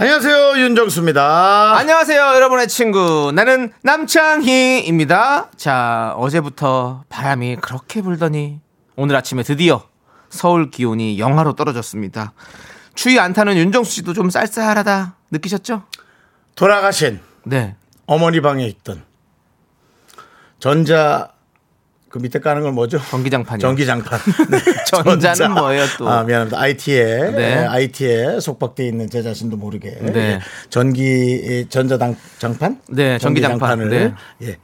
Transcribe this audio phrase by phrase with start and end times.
[0.00, 1.76] 안녕하세요 윤정수입니다.
[1.76, 3.32] 안녕하세요, 여러분의 친구.
[3.34, 5.50] 나는 남창희입니다.
[5.56, 8.60] 자, 어제부터 바람이 그렇게 불더니
[8.94, 9.82] 오늘 아침에 드디어
[10.30, 12.32] 서울 기온이 영하로 떨어졌습니다.
[12.94, 15.82] 추위 안 타는 윤정수 씨도 좀 쌀쌀하다 느끼셨죠?
[16.54, 17.74] 돌아가신 네.
[18.06, 19.02] 어머니 방에 있던
[20.60, 21.32] 전자
[22.08, 22.98] 그 밑에 까는 건 뭐죠?
[22.98, 23.60] 전기장판이요.
[23.60, 24.18] 전기장판.
[24.50, 26.08] 네, 전자는 뭐예요, 또?
[26.08, 26.58] 아 미안합니다.
[26.58, 27.66] IT에 네.
[27.66, 30.40] IT에 속박돼 있는 제 자신도 모르게 네.
[30.70, 32.80] 전기 전자장 장판?
[32.88, 33.78] 네, 전기장판.
[33.78, 34.56] 전기장판을 예, 예,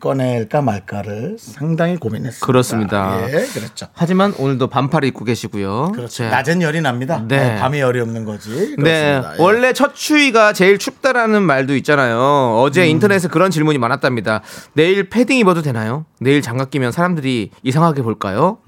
[0.00, 2.46] 꺼낼까 말까를 상당히 고민했습니다.
[2.46, 3.26] 그렇습니다.
[3.28, 3.86] 예, 그렇죠.
[3.92, 5.92] 하지만 오늘도 반팔 입고 계시고요.
[5.94, 6.28] 그렇죠.
[6.28, 7.22] 자, 낮엔 열이 납니다.
[7.26, 7.36] 네.
[7.54, 8.74] 네, 밤에 열이 없는 거지.
[8.78, 8.90] 네.
[9.22, 9.22] 예.
[9.38, 12.16] 원래 첫 추위가 제일 춥다라는 말도 있잖아요.
[12.16, 12.62] 음.
[12.62, 14.42] 어제 인터넷에 그런 질문이 많았답니다.
[14.74, 16.06] 내일 패딩 입어도 되나요?
[16.20, 18.58] 내일 장갑 끼면 사람들이 이상하게 볼까요?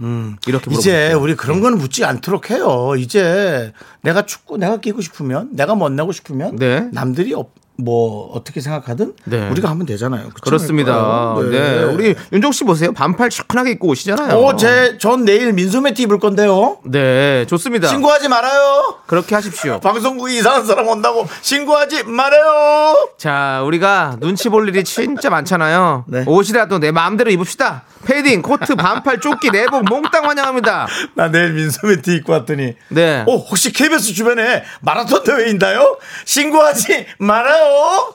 [0.46, 0.72] 이렇게 음.
[0.72, 1.12] 이제.
[1.12, 2.94] 우리 그런 거는 묻지 않도록 해요.
[2.98, 6.88] 이제 내가 춥고 내가 끼고 싶으면 내가 멋내고 싶으면 네.
[6.92, 9.48] 남들이 업- 뭐 어떻게 생각하든 네.
[9.48, 10.28] 우리가 하면 되잖아요.
[10.42, 11.32] 그렇습니다.
[11.32, 11.50] 않을까요?
[11.50, 11.82] 네.
[11.84, 12.92] 우리 윤종 씨 보세요.
[12.92, 14.36] 반팔 시원하게 입고 오시잖아요.
[14.36, 16.78] 어, 제, 전 내일 민소매 티 입을 건데요.
[16.84, 17.88] 네, 좋습니다.
[17.88, 18.98] 신고하지 말아요.
[19.06, 19.80] 그렇게 하십시오.
[19.80, 23.08] 방송국에 이상한 사람 온다고 신고하지 말아요.
[23.18, 26.04] 자, 우리가 눈치 볼 일이 진짜 많잖아요.
[26.06, 26.24] 네.
[26.26, 27.84] 옷이라도 내 마음대로 입읍시다.
[28.04, 30.86] 패딩, 코트, 반팔, 조끼, 내복 몽땅 환영합니다.
[31.14, 33.24] 나 내일 민소매 티 입고 왔더니 네.
[33.26, 35.98] 어, 혹시 KBS 주변에 마라톤 대회 있나요?
[36.24, 37.63] 신고하지 말아요.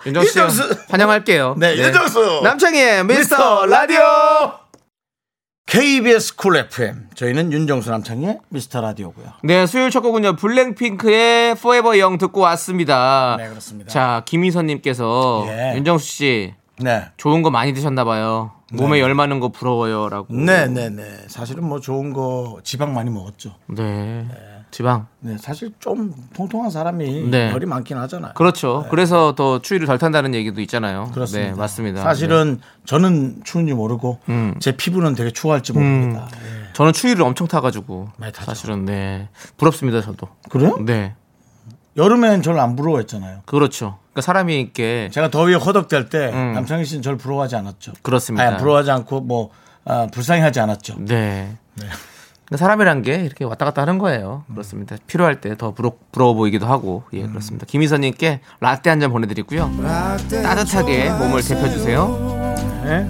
[0.06, 0.40] 윤정 씨
[0.90, 1.56] 환영할게요.
[1.60, 2.42] 네, 윤정수.
[2.44, 4.00] 남창희의 미스터 미스터 라디오.
[5.66, 7.10] KBS 쿨 FM.
[7.14, 9.34] 저희는 윤정수 남창희의 미스터 라디오고요.
[9.44, 10.36] 네, 수요일 첫 곡은요.
[10.36, 13.36] 블랙핑크의 Forever Young 듣고 왔습니다.
[13.38, 13.92] 네, 그렇습니다.
[13.92, 15.76] 자, 김희선 님께서 예.
[15.76, 17.06] 윤정수 씨 네.
[17.18, 18.52] 좋은 거 많이 드셨나 봐요.
[18.72, 20.34] 몸에 열 많은 거 부러워요라고.
[20.34, 21.04] 네, 네, 네.
[21.28, 23.56] 사실은 뭐 좋은 거 지방 많이 먹었죠.
[23.68, 24.28] 네.
[24.72, 25.08] 지방.
[25.20, 27.52] 네, 사실 좀 통통한 사람이 네.
[27.52, 28.34] 열이 많긴 하잖아요.
[28.34, 28.86] 그렇죠.
[28.90, 31.10] 그래서 더 추위를 덜 탄다는 얘기도 있잖아요.
[31.14, 31.52] 그렇습니다.
[31.52, 32.02] 네, 맞습니다.
[32.02, 34.56] 사실은 저는 추운지 모르고 음.
[34.60, 36.28] 제 피부는 되게 추워할지 모릅니다.
[36.34, 36.36] 예.
[36.38, 36.64] 네.
[36.74, 38.10] 저는 추위를 엄청 타가지고.
[38.34, 40.28] 사실은 네 부럽습니다 저도.
[40.50, 40.78] 그래요?
[40.86, 41.16] 네,
[41.98, 43.42] 여름엔 저를 안 부러워했잖아요.
[43.46, 43.98] 그렇죠.
[44.12, 46.54] 그러니까 사람이 이렇게 제가 더위에 허덕댈 때 음.
[46.54, 47.94] 남창희 씨는 저를 부러워하지 않았죠.
[48.02, 48.48] 그렇습니다.
[48.48, 49.50] 아니, 부러워하지 않고 뭐
[49.86, 50.96] 아, 불쌍해하지 않았죠.
[51.00, 51.58] 네.
[51.76, 51.98] 그러니까
[52.58, 54.44] 사람이란 게 이렇게 왔다 갔다 하는 거예요.
[54.52, 54.96] 그렇습니다.
[55.08, 57.66] 필요할 때 더 부러, 부러워 보이기도 하고 예 그렇습니다.
[57.68, 59.72] 김희선님께 라떼 한 잔 보내드리고요.
[60.30, 62.08] 따뜻하게 몸을 데펴주세요.
[62.86, 63.08] 네?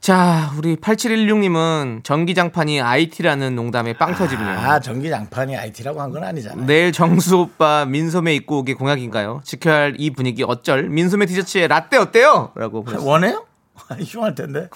[0.00, 4.48] 자, 우리 8716님은 전기장판이 IT라는 농담에 빵 터지군요.
[4.48, 6.66] 아, 전기장판이 IT라고 한 건 아니잖아요.
[6.66, 9.40] 내일 정수 오빠 민소매 입고 오기 공약인가요?
[9.44, 10.84] 지켜야 할 이 분위기 어쩔?
[10.88, 12.52] 민소매 티셔츠에 라떼 어때요?
[12.54, 13.06] 라고 보냈어요.
[13.06, 13.44] 원해요?
[14.06, 14.68] 흉할 텐데.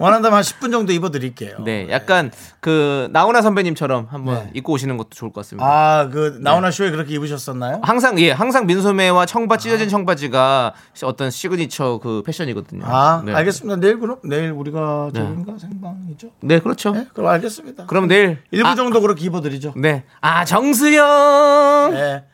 [0.00, 1.58] 원한다면 한 10분 정도 입어드릴게요.
[1.64, 4.50] 네, 약간 그 나훈아 선배님처럼 한번 네.
[4.54, 5.66] 입고 오시는 것도 좋을 것 같습니다.
[5.66, 7.80] 아, 그 나훈아 쇼에 그렇게 입으셨었나요?
[7.82, 12.84] 항상 예, 항상 민소매와 청바 찢어진 청바지가 어떤 시그니처 그 패션이거든요.
[12.86, 13.32] 아, 네.
[13.34, 13.76] 알겠습니다.
[13.76, 15.20] 내일 그럼 내일 우리가 네.
[15.20, 16.30] 저인가 생방이죠?
[16.40, 16.92] 네, 그렇죠.
[16.92, 17.86] 네, 그럼 알겠습니다.
[17.86, 19.74] 그럼 내일 일부 아, 정도 그렇게 입어드리죠.
[19.76, 20.04] 네.
[20.20, 21.90] 아, 정수영.
[21.92, 22.24] 네,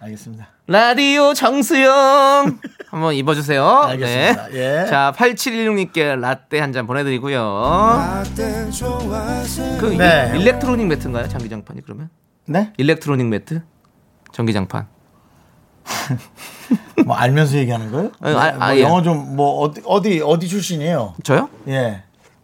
[0.00, 0.48] 알겠습니다.
[0.66, 2.58] 라디오 정수영
[2.90, 3.64] 한번 입어주세요.
[3.64, 4.48] 알겠습니다.
[4.48, 4.82] 네.
[4.84, 4.86] 예.
[4.88, 8.22] 자, 8716님께 라떼 한 잔 보내드리고요.
[9.80, 10.32] 그 네.
[10.36, 11.28] 일, electronic 매트인가요?
[11.28, 12.10] 전기장판이 그러면?
[12.46, 12.72] 네?
[12.76, 13.62] electronic 매트?
[14.32, 14.86] 전기장판.
[17.06, 18.10] 뭐 알면서 얘기하는 거예요?
[18.20, 18.82] 아, 아, 뭐 아, 예.
[18.82, 21.14] 영어 좀뭐 어디 어디 어디 출신이에요?
[21.22, 21.48] 저요?
[21.68, 22.02] 예.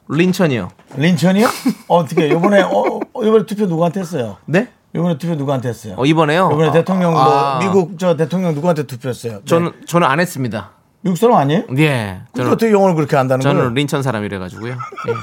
[0.08, 0.70] 린천이요.
[0.96, 1.46] 린천이요?
[1.88, 4.38] 어떻게 이번에 어, 어, 이번에 투표 누구한테 했어요?
[4.46, 4.68] 네?
[4.94, 5.94] 이번에 투표 누구한테 했어요?
[5.98, 6.50] 어, 이번에요?
[6.52, 9.32] 이번에 아, 대통령 뭐 아, 미국 저 대통령 누구한테 투표했어요?
[9.32, 9.40] 네.
[9.44, 10.70] 저는 저는 안 했습니다.
[11.00, 11.62] 미국 사람 아니에요?
[11.76, 12.20] 예.
[12.26, 13.58] 근데 저는 어떻게 영어를 그렇게 한다는 거예요?
[13.58, 14.72] 저는 린천 사람이래 가지고요.
[14.72, 15.14] 예.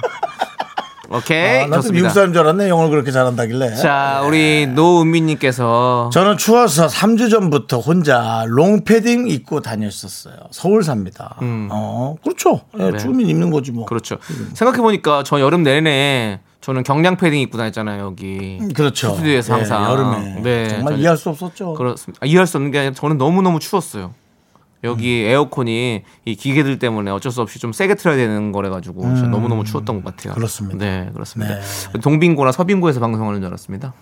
[1.15, 1.59] 오케이.
[1.63, 1.93] 아, 나도 좋습니다.
[2.01, 3.75] 미국 사람인 줄 알았네 영어를 그렇게 잘한다길래.
[3.75, 10.35] 자, 우리 노은미님께서 저는 추워서 3주 전부터 혼자 롱패딩 입고 다녔었어요.
[10.51, 11.35] 서울 삽니다.
[11.41, 12.61] 어, 그렇죠.
[12.79, 12.91] 예, 음.
[12.91, 12.97] 네.
[12.97, 13.85] 추우면 입는 거지 뭐.
[13.85, 14.17] 그렇죠.
[14.53, 18.59] 생각해 보니까 저 여름 내내 저는 경량 패딩 입고 다녔잖아요 여기.
[18.75, 19.15] 그렇죠.
[19.15, 19.83] 스튜디오에서 예, 항상.
[19.91, 21.73] 여름에 네, 정말 이해할 수 없었죠.
[21.73, 22.19] 그렇습니다.
[22.23, 24.13] 아, 이해할 수 없는 게 아니라 저는 너무 너무 추웠어요.
[24.83, 29.47] 여기 에어컨이 이 기계들 때문에 어쩔 수 없이 좀 세게 틀어야 되는 거래 가지고 너무
[29.47, 30.33] 너무 추웠던 것 같아요.
[30.33, 30.35] 음.
[30.35, 30.77] 그렇습니다.
[30.83, 31.55] 네, 그렇습니다.
[31.55, 31.99] 네.
[31.99, 33.93] 동빙고나 서빙고에서 방송하는 줄 알았습니다.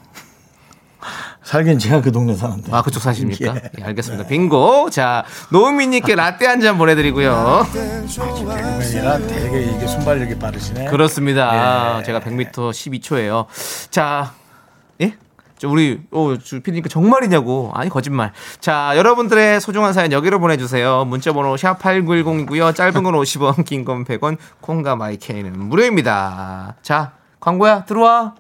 [1.44, 2.70] 살긴 제가 그 동네 사는데.
[2.72, 3.56] 아 그쪽 사십니까?
[3.56, 3.62] 예.
[3.80, 4.28] 예, 알겠습니다.
[4.28, 4.90] 빙고.
[4.90, 7.66] 자 노우미님께 라떼 한 잔 보내드리고요.
[8.08, 10.86] 개그맨이라 되게 이게 순발력이 빠르시네.
[10.86, 12.00] 그렇습니다.
[12.00, 12.04] 예.
[12.04, 13.46] 제가 100m 12초예요.
[13.90, 14.34] 자,
[15.02, 15.14] 예?
[15.58, 17.72] 저 우리 어, 주 PD니까 정말이냐고.
[17.74, 18.34] 아니 거짓말.
[18.60, 21.06] 자, 여러분들의 소중한 사연 여기로 보내 주세요.
[21.06, 22.76] 문자 번호 샵 8910이고요.
[22.76, 24.38] 짧은 건 50원, 긴 건 100원.
[24.62, 26.76] 콩과 마이케이는 무료입니다.
[26.82, 28.36] 자, 광고야 들어와.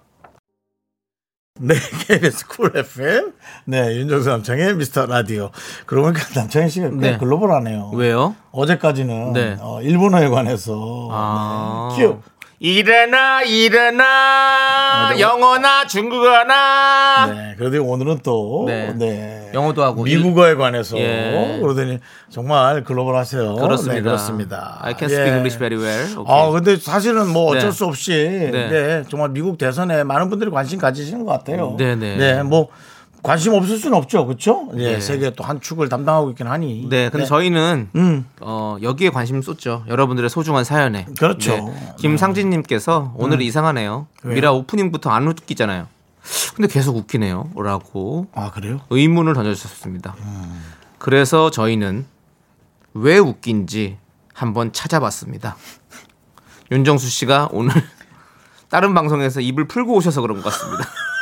[1.62, 1.76] 네,
[2.08, 3.34] KBS 쿨 FM.
[3.66, 5.52] 네, 윤정수 남창희의 미스터 라디오.
[5.86, 7.18] 그러고 보니까 남창희 씨가 꽤 네.
[7.18, 7.92] 글로벌하네요.
[7.94, 8.36] 왜요?
[8.52, 9.58] 어제까지는 네.
[9.60, 11.96] 어, 일본어에 관해서 아.
[11.98, 12.04] 네.
[12.06, 12.20] 큐.
[12.60, 15.22] 일어나 일어나 네.
[15.22, 18.94] 영어나 중국어나 네, 그래도 오늘은 또 네.
[18.98, 19.50] 네.
[19.54, 21.60] 영어도 하고 미국어에 관해서 예.
[21.62, 23.56] 그러더니 정말 글로벌 하세요.
[23.56, 23.94] 그렇습니다.
[23.94, 24.78] 네, 그렇습니다.
[24.82, 25.36] I can speak 예.
[25.36, 26.26] English very well.
[26.28, 27.72] 아, 근데 사실은 뭐 어쩔 네.
[27.72, 28.12] 수 없이
[28.52, 29.04] 네.
[29.10, 31.76] 정말 미국 대선에 많은 분들이 관심 가지시는 것 같아요.
[31.78, 32.18] 네, 네.
[32.18, 32.68] 네, 뭐
[33.22, 34.70] 관심 없을 수는 없죠, 그렇죠?
[34.78, 35.00] 예, 네.
[35.02, 36.88] 세계 또 한 축을 담당하고 있긴 하니.
[36.90, 38.26] 네, 근데 저희는 음.
[38.40, 39.84] 어, 여기에 관심 쏟죠.
[39.88, 41.06] 여러분들의 소중한 사연에.
[41.18, 41.52] 그렇죠.
[41.58, 41.94] 네.
[41.98, 44.08] 김상진님께서 오늘 이상하네요.
[44.24, 44.36] 왜요?
[44.36, 45.88] 미라 오프닝부터 안 웃기잖아요.
[46.56, 47.52] 근데 계속 웃기네요.
[47.56, 48.82] 라고 아 그래요?
[48.90, 50.16] 의문을 던져주셨습니다.
[50.98, 52.06] 그래서 저희는
[52.94, 53.98] 왜 웃긴지
[54.34, 55.56] 한번 찾아봤습니다.
[56.72, 57.74] 윤정수 씨가 오늘
[58.70, 60.86] 다른 방송에서 입을 풀고 오셔서 그런 것 같습니다.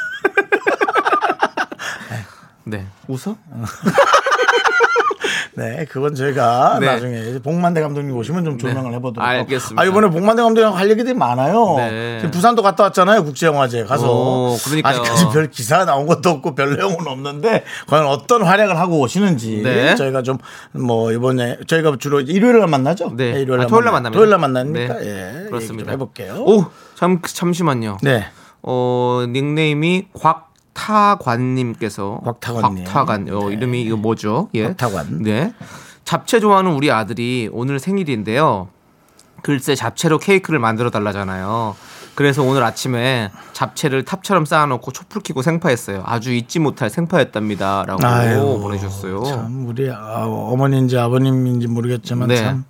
[2.70, 2.86] 네.
[3.08, 3.36] 웃어?
[5.56, 6.86] 네, 그건 저희가 네.
[6.86, 9.28] 나중에 복만대 감독님 오시면 좀 조명을 해보도록.
[9.28, 9.40] 하고.
[9.40, 9.82] 알겠습니다.
[9.82, 11.76] 아 이번에 복만대 감독이랑 할 얘기들이 많아요.
[11.78, 12.18] 네.
[12.20, 14.12] 지금 부산도 갔다 왔잖아요, 국제영화제 가서.
[14.12, 14.56] 오.
[14.84, 19.96] 아직까지 별 기사 나온 것도 없고 별 내용은 없는데 과연 어떤 활약을 하고 오시는지 네.
[19.96, 20.38] 저희가 좀
[20.74, 23.14] 뭐 이번에 저희가 주로 일요일에 만나죠.
[23.18, 23.42] 네.
[23.42, 24.12] 일요일에 아, 토요일 날 만나- 만납니다.
[24.12, 25.44] 토요일 날 만나니까 네.
[25.46, 25.86] 예, 그렇습니다.
[25.86, 26.36] 좀 해볼게요.
[26.46, 27.98] 오, 잠, 잠시만요.
[28.04, 28.28] 네.
[28.62, 30.47] 어, 닉네임이 곽
[30.78, 32.84] 타관님께서 곽타관님.
[32.86, 33.28] 곽타관.
[33.32, 34.50] 어, 이름이 이거 뭐죠?
[34.54, 34.68] 예.
[34.68, 35.24] 곽타관.
[35.24, 35.54] 네.
[36.06, 38.70] 잡채 좋아하는 우리 아들이 오늘 생일인데요.
[39.42, 41.76] 글쎄 잡채로 케이크를 만들어 달라잖아요.
[42.16, 46.04] 그래서 오늘 아침에 잡채를 탑처럼 쌓아놓고 촛불 켜고 생파했어요.
[46.06, 49.24] 아주 잊지 못할 생파였답니다라고 아유, 보내주셨어요.
[49.24, 52.38] 참 우리 아, 어머니인지 아버님인지 모르겠지만 네.
[52.38, 52.66] 참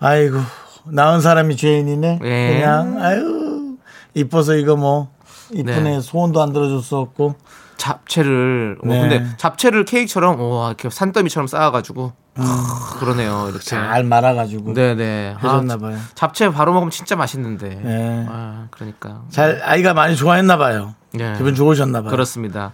[0.00, 0.38] 아이고
[0.86, 2.18] 낳은 사람이 죄인이네.
[2.22, 2.54] 네.
[2.54, 3.76] 그냥 아유
[4.14, 5.12] 이뻐서 이거 뭐
[5.52, 6.00] 이쁜애 네.
[6.00, 6.52] 소원도 안
[6.98, 7.34] 없고
[7.76, 9.00] 잡채를 어, 네.
[9.00, 15.76] 근데 잡채를 케이크처럼 와 이렇게 산더미처럼 쌓아가지고 하, 그러네요 이렇게 잘 말아가지고 네네 해줬나 아,
[15.78, 15.96] 봐요.
[16.14, 18.26] 잡채 바로 먹으면 진짜 맛있는데 네.
[18.28, 20.94] 아 그러니까 잘 아이가 많이 좋아했나 봐요.
[21.12, 21.34] 네.
[21.38, 22.10] 기분 좋으셨나 봐요.
[22.10, 22.72] 그렇습니다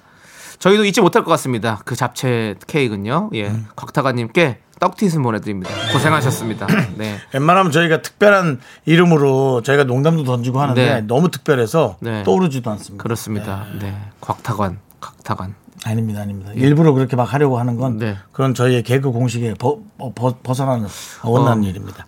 [0.58, 3.66] 저희도 잊지 못할 것 같습니다 그 잡채 케이크는요 예 음.
[3.76, 11.00] 곽타가님께 떡티스 보내드립니다 고생하셨습니다 네 웬만하면 저희가 특별한 이름으로 저희가 농담도 던지고 하는데 네.
[11.02, 12.22] 너무 특별해서 네.
[12.24, 13.02] 떠오르지도 않습니다.
[13.02, 16.50] 그렇습니다 네 곽타관 곽타관 아닙니다, 아닙니다.
[16.54, 18.16] 일부러 그렇게 막 하려고 하는 건 네.
[18.32, 20.88] 그건 저희의 개그 공식에 버, 어, 벗- 벗어나는
[21.22, 21.66] 어긋나는 어.
[21.68, 22.06] 일입니다.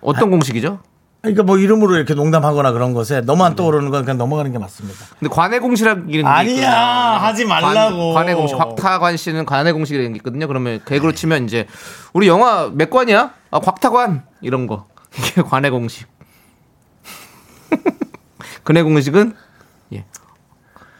[0.00, 0.78] 어떤 공식이죠?
[1.22, 4.98] 그러니까 뭐 이름으로 이렇게 농담하거나 그런 것에 너무 안 떠오르는 건 그냥 넘어가는 게 맞습니다.
[5.18, 6.72] 근데 관해공시라는 게 아니야.
[7.20, 8.14] 하지 말라고.
[8.14, 10.46] 관, 해공시 곽타관 씨는 관해공식이라는 게 있거든요.
[10.46, 11.66] 그러면 개그로 치면 이제
[12.14, 13.34] 우리 영화 몇 관이야?
[13.50, 14.86] 아, 곽타관 이런 거
[15.18, 16.08] 이게 관해공식.
[18.64, 19.34] 근해공식은
[19.92, 20.04] 예.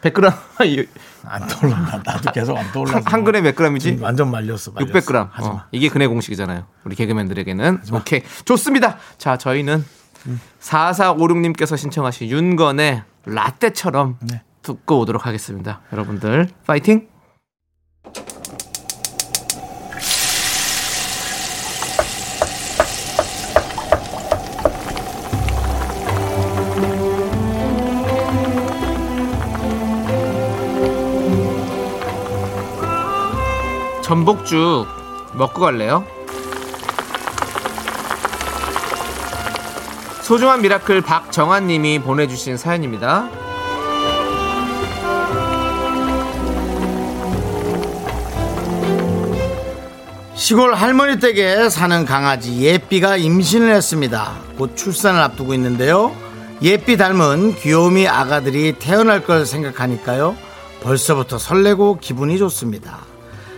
[0.03, 0.33] 100g
[1.25, 2.01] 안 떠올라.
[2.03, 2.93] 나도 계속 안 떠올라.
[2.93, 3.97] 한, 한 근에 몇 g이지?
[4.01, 4.71] 완전 말렸어.
[4.71, 4.91] 말렸어.
[4.93, 5.29] 600g.
[5.31, 5.53] 하지 마.
[5.55, 6.65] 어, 이게 근해공식이잖아요.
[6.83, 7.81] 우리 개그맨들에게는.
[7.93, 8.21] 오케이.
[8.45, 8.97] 좋습니다.
[9.17, 9.83] 자, 저희는
[10.59, 14.41] 4456님께서 신청하신 윤건의 라떼처럼 네.
[14.61, 15.81] 듣고 오도록 하겠습니다.
[15.91, 17.07] 여러분들, 파이팅!
[34.11, 34.87] 전복죽
[35.35, 36.05] 먹고 갈래요?
[40.31, 43.29] 소중한 미라클 박정환 님이 보내주신 사연입니다.
[50.33, 54.37] 시골 할머니 댁에 사는 강아지 예삐가 임신을 했습니다.
[54.57, 56.15] 곧 출산을 앞두고 있는데요.
[56.61, 60.37] 예삐 닮은 귀요미 아가들이 태어날 걸 생각하니까요.
[60.81, 62.99] 벌써부터 설레고 기분이 좋습니다.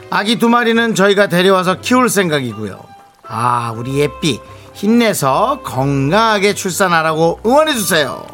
[0.09, 2.83] 아기 두 마리는 저희가 데려와서 키울 생각이고요.
[3.27, 4.41] 아, 우리 예삐
[4.73, 8.33] 힘내서 건강하게 출산하라고 응원해주세요.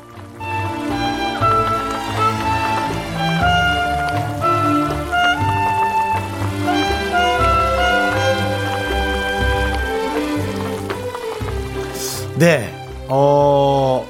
[12.38, 12.74] 네,
[13.10, 14.08] 어,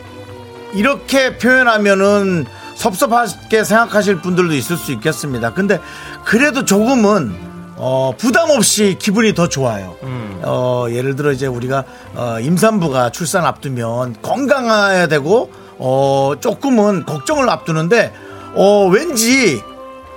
[0.76, 2.46] 이렇게 표현하면은
[2.76, 5.54] 섭섭하게 생각하실 분들도 있을 수 있겠습니다.
[5.54, 5.82] 근데
[6.26, 7.49] 그래도 조금은
[7.82, 9.96] 어, 부담 없이 기분이 더 좋아요.
[10.44, 18.14] 어, 예를 들어 이제 우리가 어, 임산부가 출산 앞두면 건강해야 되고 어, 조금은 걱정을 앞두는데
[18.56, 19.62] 어, 왠지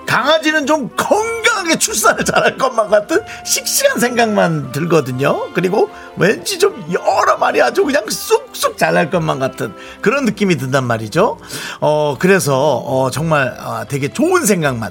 [0.06, 5.52] 강아지는 좀 건강하게 출산을 잘할 것만 같은 씩씩한 생각만 들거든요.
[5.54, 11.38] 그리고 왠지 좀 여러 마리 아주 그냥 쑥쑥 잘할 것만 같은 그런 느낌이 든단 말이죠.
[11.80, 14.90] 어, 그래서 어, 정말 아, 되게 좋은 생각만.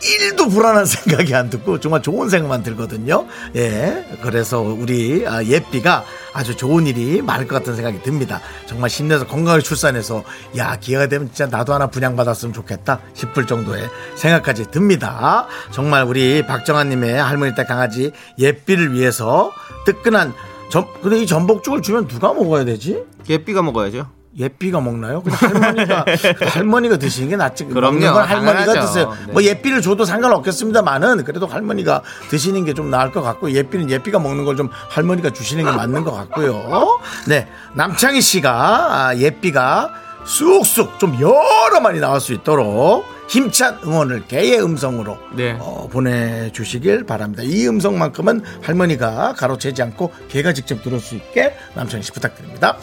[0.00, 3.26] 1도 불안한 생각이 안 듣고 정말 좋은 생각만 들거든요.
[3.56, 4.04] 예.
[4.22, 8.40] 그래서 우리 아, 예삐가 아주 좋은 일이 많을 것 같은 생각이 듭니다.
[8.66, 10.22] 정말 힘내서 건강하게 출산해서
[10.56, 15.46] 야, 기회가 되면 진짜 나도 하나 분양받았으면 좋겠다 싶을 정도의 생각까지 듭니다.
[15.72, 19.52] 정말 우리 박정아님의 할머니 딸 강아지 예삐를 위해서
[19.86, 20.34] 뜨끈한
[20.70, 23.02] 전, 근데 이 전복죽을 주면 누가 먹어야 되지?
[23.28, 24.17] 예삐가 먹어야죠.
[24.36, 25.22] 예삐가 먹나요?
[25.22, 26.04] 그냥 할머니가
[26.46, 27.64] 할머니가 드시는 게 낫지.
[27.64, 27.92] 그럼요.
[27.94, 28.86] 먹는 건 할머니가 당연하죠.
[28.86, 29.16] 드세요.
[29.26, 29.32] 네.
[29.32, 34.44] 뭐 예삐를 줘도 상관없겠습니다만은 그래도 할머니가 드시는 게 좀 나을 것 같고 예삐는 예삐가 먹는
[34.44, 36.98] 걸 좀 할머니가 주시는 게 맞는 것 같고요.
[37.26, 39.90] 네, 남창희 씨가 아, 예삐가
[40.24, 45.56] 쑥쑥 좀 여러 마리 나올 수 있도록 힘찬 응원을 개의 음성으로 네.
[45.60, 47.42] 어, 보내주시길 바랍니다.
[47.44, 52.76] 이 음성만큼은 할머니가 가로채지 않고 개가 직접 들을 수 있게 남창희 씨 부탁드립니다.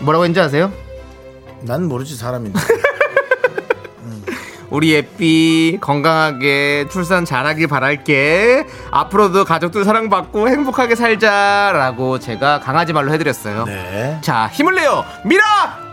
[0.00, 0.72] 뭐라고 했는지 아세요?
[1.62, 2.58] 난 모르지 사람인데.
[4.70, 8.66] 우리 예삐 건강하게 출산 잘하길 바랄게.
[8.92, 13.64] 앞으로도 가족들 사랑받고 행복하게 살자라고 제가 강아지 말로 해드렸어요.
[13.64, 14.18] 네.
[14.22, 15.04] 자, 힘을 내요.
[15.24, 15.90] 미라!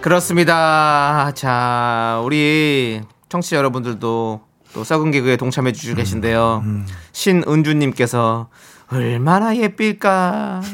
[0.00, 1.30] 그렇습니다.
[1.34, 4.40] 자, 우리 청취자 여러분들도
[4.74, 6.62] 또 썩은 개그에 동참해 주시고 계신데요.
[7.12, 8.48] 신은주님께서
[8.90, 10.60] 얼마나 예쁠까?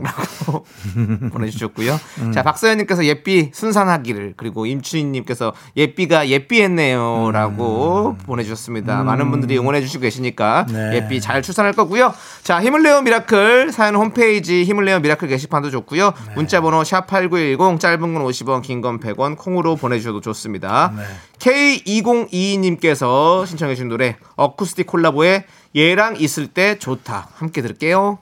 [0.00, 0.66] 라고
[1.32, 1.98] 보내주셨고요.
[2.34, 7.30] 자, 박서연님께서 예삐 순산하기를, 그리고 임추인님께서 예삐가 예삐했네요.
[7.32, 9.04] 라고 보내주셨습니다.
[9.04, 10.96] 많은 분들이 응원해 주시고 계시니까 네.
[10.96, 12.12] 예삐 잘 출산할 거고요.
[12.42, 16.12] 자, 힘을 내요 미라클 사연 홈페이지 힘을 내요 미라클 게시판도 좋고요.
[16.34, 20.92] 문자번호 샵 8910 짧은 건 50원, 긴 건 100원 콩으로 보내주셔도 좋습니다.
[21.40, 25.44] K2022님께서 신청해 주신 노래 어쿠스틱 콜라보의
[25.74, 27.28] 얘랑 있을 때 좋다.
[27.34, 28.18] 함께 들을게요.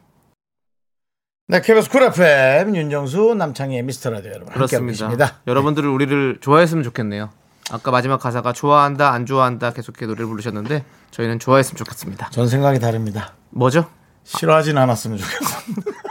[1.48, 4.92] 네, KBS 쿨 FM 윤정수 남창희의 미스터 라디오 여러분 그렇습니다.
[4.92, 5.34] 계십니다.
[5.46, 7.30] 여러분들은 우리를 좋아했으면 좋겠네요.
[7.70, 12.30] 아까 마지막 가사가 좋아한다, 안 좋아한다 계속해 노래를 부르셨는데 저희는 좋아했으면 좋겠습니다.
[12.30, 13.34] 전 생각이 다릅니다.
[13.50, 13.86] 뭐죠?
[14.24, 15.58] 싫어하진 않았으면 좋겠어요.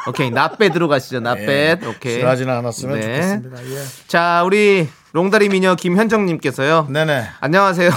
[0.08, 1.20] 오케이, not bad로 가시죠.
[1.20, 1.78] not bad.
[1.82, 2.16] 예, 오케이.
[2.16, 3.02] 싫어하진 않았으면 네.
[3.02, 3.66] 좋겠습니다.
[3.66, 3.84] 예.
[4.08, 4.88] 자, 우리
[5.18, 6.86] 롱다리 미녀 김현정님께서요.
[6.92, 7.24] 네네.
[7.40, 7.90] 안녕하세요.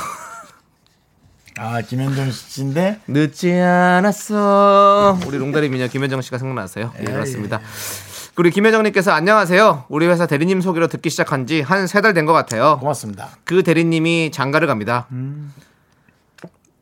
[1.58, 5.18] 아 김현정 씨인데 늦지 않았어.
[5.26, 6.94] 우리 롱다리 미녀 김현정 씨가 생각나세요?
[6.96, 7.60] 네, 그렇습니다.
[8.38, 9.84] 우리 김현정님께서 안녕하세요.
[9.90, 12.78] 우리 회사 대리님 소개로 듣기 시작한 지 한 세 달 된 것 같아요.
[12.80, 13.28] 고맙습니다.
[13.44, 15.06] 그 대리님이 장가를 갑니다.
[15.12, 15.52] 음.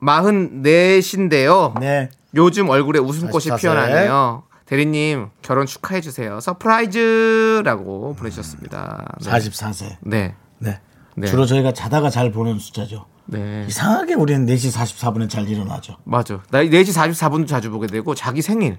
[0.01, 1.81] 44인데요.
[1.81, 2.11] 네.
[2.37, 3.59] 요즘 얼굴에 웃음꽃이 44세.
[3.59, 4.45] 피어나네요.
[4.69, 6.41] 대리님 결혼 축하해 주세요.
[6.41, 9.15] surprise라고 보내주셨습니다.
[9.23, 9.31] 네.
[9.31, 9.97] 44세.
[10.03, 10.35] 네.
[10.59, 10.81] 네.
[11.17, 11.27] 네.
[11.27, 13.07] 주로 저희가 자다가 잘 보는 숫자죠.
[13.25, 13.65] 네.
[13.67, 15.97] 이상하게 우리는 4시 44분에 잘 일어나죠.
[16.05, 16.43] 맞아.
[16.51, 18.79] 나 4시 44분도 자주 보게 되고 자기 생일.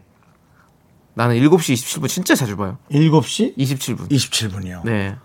[1.15, 2.77] 나는 7시 27분 진짜 자주 봐요.
[2.91, 4.10] 7시 27분.
[4.12, 4.81] 27분이요.
[4.86, 5.15] 네.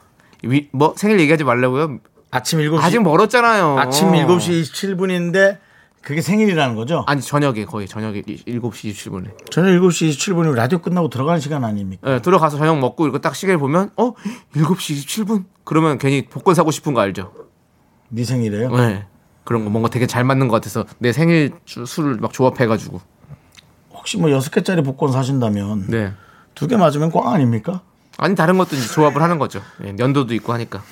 [0.45, 1.99] 위- 뭐 생일 얘기하지 말라고요?
[2.31, 3.79] 아침 7시 아직 멀었잖아요.
[3.79, 5.59] 아침 7시 27분인데
[6.05, 7.03] 그게 생일이라는 거죠?
[7.07, 9.51] 아니 저녁에 거의 저녁에 7시 27분에.
[9.51, 12.07] 저녁 7시 27분이 라디오 끝나고 들어가는 시간 아닙니까?
[12.09, 14.13] 네, 들어가서 저녁 먹고 이거 딱 시계를 보면 어
[14.55, 17.33] 7시 27분 그러면 괜히 복권 사고 싶은 거 알죠?
[18.11, 18.71] 네 생일이에요?
[18.77, 19.07] 네
[19.45, 23.01] 그런 거 뭔가 되게 잘 맞는 것 같아서 내 생일 주- 술을 막 조합해가지고
[23.95, 26.13] 혹시 뭐 6개짜리 복권 사신다면 네
[26.55, 27.81] 두 개 맞으면 꽝 아닙니까?
[28.17, 30.83] 아니 다른 것도 이제 조합을 하는 거죠 예, 연도도 있고 하니까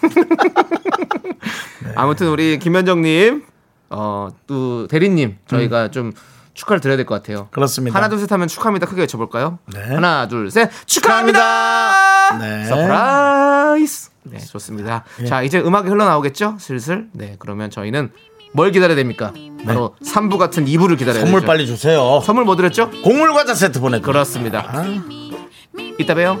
[1.94, 3.44] 아무튼 우리 김현정님
[3.90, 6.12] 어 또 대리님 저희가 좀
[6.54, 7.96] 축하를 드려야 될 것 같아요 그렇습니다.
[7.96, 9.80] 하나 둘 셋 하면 축하합니다 크게 외쳐볼까요 네.
[9.94, 12.64] 하나 둘 셋 축하합니다 네.
[12.66, 18.10] surprise 네 좋습니다 자 이제 음악이 흘러나오겠죠 슬슬 네 그러면 저희는
[18.52, 19.32] 뭘 기다려야 됩니까
[19.64, 22.20] 바로 3부 같은 2부를 기다려야 선물 되죠 빨리 주세요.
[22.24, 24.06] 선물 뭐 드렸죠 곡물 과자 세트 보내드립니다.
[24.12, 24.84] 그렇습니다
[25.98, 26.40] 이따 봬요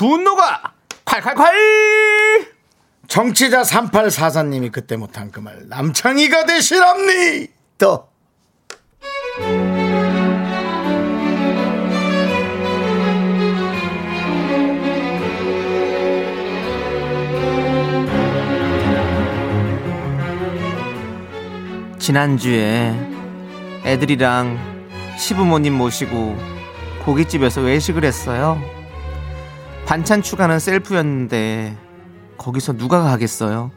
[0.00, 0.72] 분노가
[1.04, 2.48] 콸콸콸
[3.06, 8.08] 정치자 3844님이 그때 못한 그 말 남창희가 되시랍니 더
[21.98, 22.94] 지난주에
[23.84, 24.58] 애들이랑
[25.18, 26.36] 시부모님 모시고
[27.04, 28.60] 고깃집에서 외식을 했어요.
[29.90, 31.76] 반찬 추가는 셀프였는데
[32.38, 33.72] 거기서 누가 가겠어요?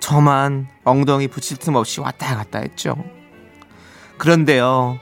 [0.00, 2.96] 저만 엉덩이 붙일 틈 없이 왔다 갔다 했죠.
[4.18, 4.98] 그런데요.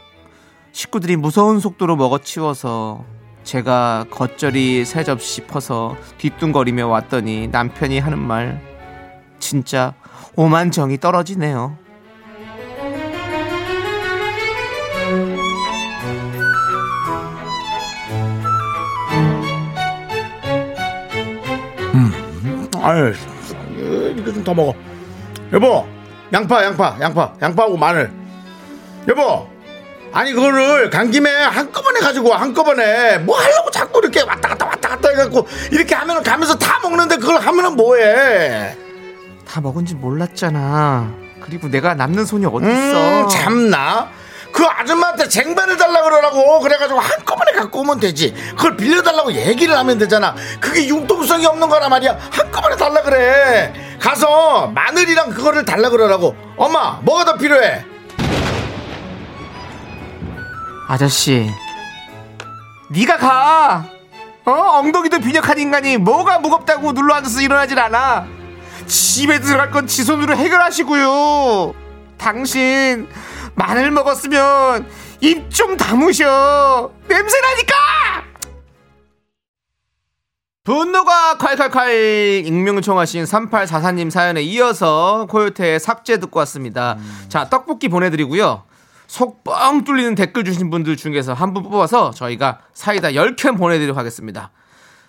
[0.72, 3.06] 식구들이 무서운 속도로 먹어치워서
[3.42, 8.60] 제가 겉절이 세 접시 퍼서 뒤뚱거리며 왔더니 남편이 하는 말
[9.38, 9.94] 진짜
[10.36, 11.78] 오만 정이 떨어지네요.
[22.82, 23.14] 아유
[24.16, 24.74] 이거 좀 더 먹어
[25.52, 25.86] 여보
[26.32, 28.10] 양파 양파 양파 양파하고 마늘
[29.08, 29.48] 여보
[30.12, 34.88] 아니 그거를 간 김에 한꺼번에 가지고 와, 한꺼번에 뭐 하려고 자꾸 이렇게 왔다 갔다 왔다
[34.90, 38.76] 갔다 해갖고 이렇게 하면은 가면서 다 먹는데 그걸 하면은 뭐해
[39.46, 41.10] 다 먹은 줄 몰랐잖아.
[41.40, 43.22] 그리고 내가 남는 손이 어딨어.
[43.24, 44.10] 음, 참나.
[44.58, 48.34] 그 아줌마한테 쟁반을 달라 그러라고 그래가지고 한꺼번에 갖고 오면 되지.
[48.56, 50.34] 그걸 빌려달라고 얘기를 하면 되잖아.
[50.58, 52.18] 그게 융통성이 없는 거란 말이야.
[52.32, 53.72] 한꺼번에 달라 그래.
[54.00, 56.34] 가서 마늘이랑 그거를 달라 그러라고.
[56.56, 57.84] 엄마, 뭐가 더 필요해?
[60.88, 61.48] 아저씨,
[62.90, 63.84] 네가 가.
[64.44, 64.50] 어?
[64.50, 68.26] 엉덩이도 빈약한 인간이 뭐가 무겁다고 눌러 앉아서 일어나질 않아.
[68.88, 71.74] 집에 들어갈 건 지 손으로 해결하시고요.
[72.16, 73.06] 당신
[73.58, 74.88] 마늘 먹었으면
[75.20, 76.90] 입좀 다무셔.
[77.08, 77.74] 냄새 나니까.
[80.62, 86.96] 분노가 콸콸콸 익명 요청하신 3844님 사연에 이어서 코요태의 삭제 듣고 왔습니다.
[87.28, 88.62] 자, 떡볶이 보내드리고요.
[89.06, 94.50] 속 뻥 뚫리는 댓글 주신 분들 중에서 한 분 뽑아서 저희가 사이다 10캔 보내드리도록 하겠습니다.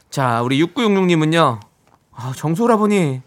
[0.09, 1.59] 자, 우리 6966님은요.
[2.15, 3.21] 아, 정소라보니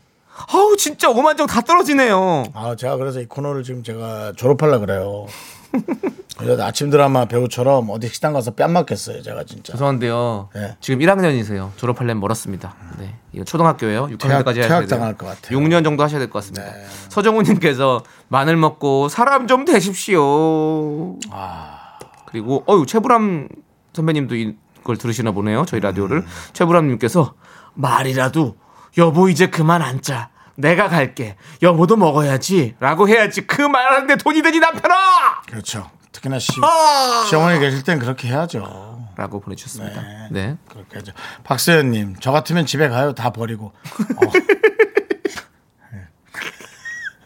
[0.52, 2.44] 아우 진짜 오만정 다 떨어지네요.
[2.54, 5.26] 아, 제가 그래서 이 코너를 지금 제가 졸업하려 그래요.
[6.38, 9.72] 그래서 아침 드라마 배우처럼 어디 식당 가서 뺨 맞겠어요, 제가 진짜.
[9.74, 10.48] 죄송한데요.
[10.54, 10.76] 네.
[10.80, 11.70] 지금 1학년이세요.
[11.76, 12.74] 졸업하려면 멀었습니다.
[12.98, 13.14] 네.
[13.32, 14.08] 이거 초등학교예요.
[14.08, 15.16] 6학년까지 퇴학- 하셔야 퇴학당할 돼요.
[15.18, 15.60] 것 같아요.
[15.60, 15.66] 네.
[15.68, 16.66] 6년 정도 하셔야 될 것 같습니다.
[17.10, 21.16] 서정우님께서 마늘 먹고 사람 좀 되십시오.
[21.30, 21.78] 아.
[22.26, 23.48] 그리고 어유 최불암
[23.92, 25.64] 선배님도 이걸 들으시나 보네요.
[25.66, 25.82] 저희 음.
[25.82, 27.34] 라디오를 최불암님께서
[27.74, 28.56] 말이라도
[28.98, 30.30] 여보 이제 그만 앉자.
[30.54, 31.36] 내가 갈게.
[31.62, 33.46] 여보도 먹어야지.라고 해야지.
[33.46, 35.42] 그 말하는데 돈이 되니 남편아.
[35.48, 35.90] 그렇죠.
[36.12, 37.24] 특히나 시, 아!
[37.28, 39.08] 시어머니 계실 땐 그렇게 해야죠.
[39.16, 40.02] 라고 보내주셨습니다.
[40.30, 40.56] 네.
[40.68, 41.12] 그렇게 하죠.
[41.44, 43.14] 박서연님, 저 같으면 집에 가요.
[43.14, 43.72] 다 버리고.
[44.16, 44.32] 어.
[45.92, 46.00] 네.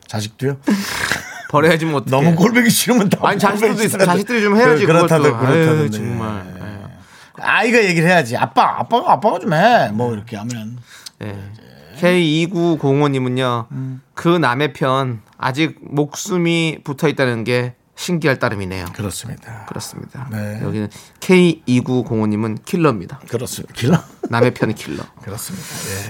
[0.07, 0.59] 자식도요?
[1.50, 2.11] 버려야지 뭐 어떡해.
[2.11, 4.07] 너무 꼴보기 싫으면 다 아니 자식들도 싫어요.
[4.07, 5.46] 자식들이 좀 해야지 그, 그렇다들 그것도.
[5.46, 6.29] 그렇다들 아유, 정말.
[6.61, 6.85] 아유.
[7.38, 8.37] 아이가 얘기를 해야지.
[8.37, 9.90] 아빠, 아빠가 아빠가 좀 해.
[9.92, 10.79] 뭐 이렇게 하면
[11.18, 11.37] 네.
[11.98, 14.02] K2905님은요, 음.
[14.14, 18.85] 그 남의 편, 아직 목숨이 붙어 있다는 게 신기할 따름이네요.
[18.92, 19.64] 그렇습니다.
[19.66, 20.29] 그렇습니다.
[20.31, 20.61] 네.
[20.62, 20.88] 여기는
[21.20, 23.20] K2905님은 킬러입니다.
[23.29, 23.72] 그렇습니다.
[23.74, 23.98] 길러?
[24.29, 25.02] 남의 편이 킬러.
[25.22, 25.66] 그렇습니다.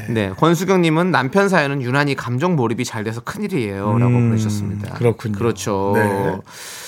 [0.09, 0.13] 예.
[0.13, 0.31] 네.
[0.31, 3.99] 권수경님은 남편 사연은 유난히 감정 몰입이 잘 돼서 큰일이에요.
[3.99, 4.95] 라고 보내주셨습니다.
[4.95, 5.39] 음, 그렇군요.
[5.39, 5.93] 그렇죠.
[5.95, 6.37] 네.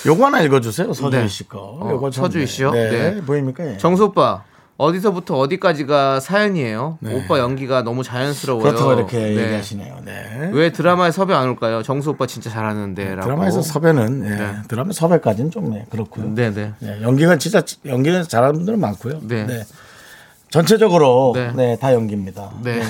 [0.07, 0.93] 요거 하나 읽어주세요.
[0.93, 1.29] 서주희 네.
[1.29, 1.59] 씨 거.
[1.81, 2.73] 어, 요거 좀, 서주희 씨요?
[2.73, 2.91] 네.
[2.91, 3.21] 네.
[3.23, 3.75] 보입니까?
[3.75, 3.77] 예.
[3.79, 4.43] 정수 오빠,
[4.79, 6.99] 어디서부터 어디까지가 사연이에요?
[7.01, 7.13] 네.
[7.13, 8.63] 오빠 연기가 너무 자연스러워요.
[8.63, 9.37] 그렇다고 이렇게 네.
[9.37, 9.97] 얘기하시네요.
[10.05, 10.51] 네.
[10.53, 11.83] 왜 드라마에 섭외 안 올까요?
[11.83, 13.17] 정수 오빠 진짜 잘하는데.
[13.17, 13.23] 라고.
[13.23, 14.31] 드라마에서 섭외는 예.
[14.37, 14.55] 네.
[14.69, 16.33] 드라마 섭외까지는 좀 네, 그렇고요.
[16.33, 16.75] 네네.
[16.85, 19.21] 예, 연기가 진짜 연기는 잘하는 분들은 많고요.
[19.25, 19.65] 네.
[20.51, 21.53] 전체적으로 네.
[21.57, 21.77] 네.
[21.81, 22.53] 다 연기입니다.
[22.63, 22.81] 네.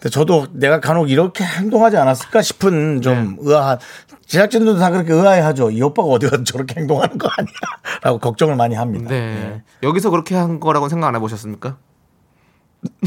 [0.00, 3.36] 근데 저도 내가 간혹 이렇게 행동하지 않았을까 싶은 좀 네.
[3.40, 3.78] 의아한
[4.28, 5.70] 제작진들도 다 그렇게 의아해하죠.
[5.70, 9.08] 이 오빠가 어디 가서 저렇게 행동하는 거 아니야라고 걱정을 많이 합니다.
[9.08, 9.62] 네.
[9.82, 11.76] 여기서 그렇게 한 거라고 생각 안 해보셨습니까?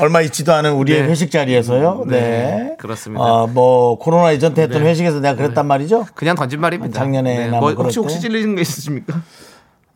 [0.00, 1.08] 얼마 있지도 않은 우리의 네.
[1.08, 2.04] 회식 자리에서요.
[2.08, 2.20] 네.
[2.20, 3.22] 네, 그렇습니다.
[3.24, 4.90] 아, 뭐 코로나 이전 때 했던 네.
[4.90, 6.06] 회식에서 내가 그랬단 말이죠.
[6.14, 6.98] 그냥 던진 말입니다.
[6.98, 8.22] 작년에 나뭐뭐 혹시 혹시 때?
[8.22, 9.22] 찔리는 게 있으십니까?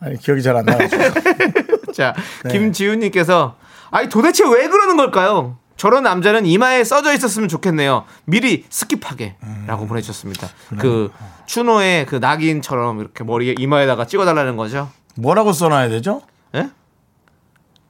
[0.01, 1.03] 아니, 기억이 잘 안 나가지고.
[1.93, 2.53] 자, 네.
[2.53, 3.57] 김지훈 님께서
[3.91, 5.59] 아니 도대체 왜 그러는 걸까요?
[5.77, 8.05] 저런 남자는 이마에 써져 있었으면 좋겠네요.
[8.25, 9.35] 미리 skip하게.
[9.43, 9.65] 음.
[9.67, 10.49] 라고 보내주셨습니다.
[10.79, 11.11] 그,
[11.47, 14.91] 추노의 그 낙인처럼 이렇게 머리에 이마에다가 찍어달라는 거죠.
[15.17, 16.23] 뭐라고 써놔야 되죠?
[16.55, 16.71] 예?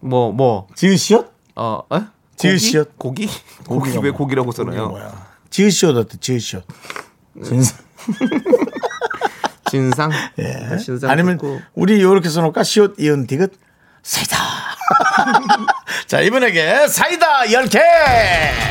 [0.00, 1.32] 뭐, 뭐, 지읒시옷?
[1.56, 2.00] 어, 에?
[2.36, 2.98] 지읒시옷.
[2.98, 3.26] 고기?
[3.26, 3.68] 고기?
[3.68, 4.88] 고기가 왜 뭐- 고기라고 써놔요?
[4.88, 5.26] 뭐야?
[5.50, 6.18] 지읒시옷 어때?
[6.18, 6.64] 지읒시옷.
[7.44, 7.78] 진상.
[9.70, 10.10] 진상?
[10.38, 10.76] 예.
[10.78, 11.60] 진상 아니면 듣고.
[11.74, 12.62] 우리 요렇게 써놓을까?
[12.62, 13.50] 시옷, 이은, 디귿.
[14.02, 14.36] 사이다.
[16.06, 17.80] 자, 이분에게 사이다 10개!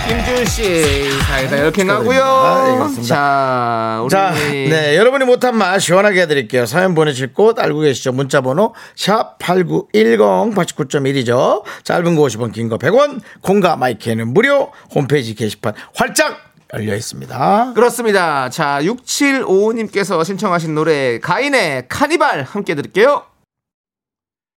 [0.08, 1.94] 김준 씨 사이다 이렇게 축하드립니다.
[1.98, 2.70] 가고요.
[2.72, 3.16] 예, 그렇습니다.
[3.16, 6.66] 자, 우리 자, 네, 여러분이 못한 말 시원하게 해드릴게요.
[6.66, 8.12] 사연 보내실 곳 알고 계시죠?
[8.14, 11.64] 문자번호 샵8910 89.1이죠.
[11.84, 16.38] 짧은 거 50원, 긴 거 100원, 콩과 마이크는 무료, 홈페이지 게시판 활짝
[16.74, 17.74] 열려 있습니다.
[17.76, 18.50] 그렇습니다.
[18.50, 23.24] 자, 6755님께서 신청하신 노래 가인의 카니발 함께 들을게요.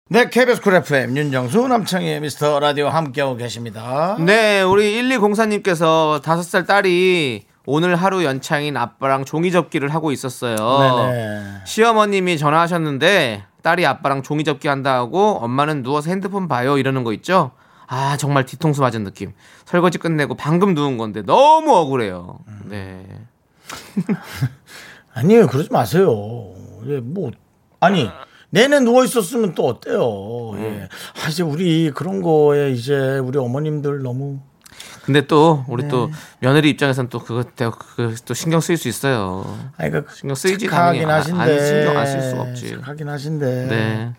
[0.09, 4.15] 네, KBS 쿨 FM 윤정수 남창희의 미스터 라디오 함께하고 계십니다.
[4.21, 10.55] 네, 우리 1204님께서 5살 딸이 오늘 하루 연차인 아빠랑 종이 접기를 하고 있었어요.
[10.55, 11.43] 네네.
[11.65, 17.51] 시어머님이 전화하셨는데 딸이 아빠랑 종이 접기 한다고 엄마는 누워서 핸드폰 봐요 이러는 거 있죠?
[17.87, 19.33] 아 정말 뒤통수 맞은 느낌.
[19.65, 22.39] 설거지 끝내고 방금 누운 건데 너무 억울해요.
[22.63, 23.05] 네.
[25.13, 26.53] 아니에요, 그러지 마세요.
[26.85, 27.31] 예, 뭐,
[27.81, 28.09] 아니,
[28.57, 30.53] 내내 누워 있었으면 또 어때요?
[30.57, 30.89] 예.
[31.23, 34.39] 아, 이제 우리 그런 거에 이제 우리 어머님들 너무
[35.03, 35.89] 근데 또 우리 네.
[35.89, 39.45] 또 며느리 입장에서는 또 그거 그또 신경 쓰일 수 있어요.
[39.77, 41.39] 아니, 그 신경 쓰이지 당연히 아- 하신데.
[41.41, 42.69] 안 신경 안 쓸 수가 없지.
[42.81, 43.45] 착하긴 하신데.
[43.69, 44.13] 네.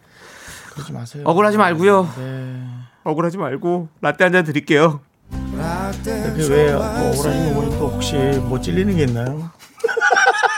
[0.73, 1.25] 그러지 마세요.
[1.27, 2.09] 억울하지 말고요.
[2.17, 2.63] 네.
[3.05, 5.01] 억울하지 말고 라떼 한 잔 드릴게요.
[5.31, 9.51] 이렇게 왜 억울하신 거 보니 또 혹시 뭐 찔리는 게 있나요?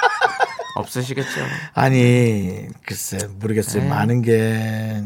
[0.77, 1.41] 없으시겠죠.
[1.75, 3.83] 아니, 글쎄, 모르겠어요.
[3.83, 3.89] 네.
[3.89, 5.03] 많은 게,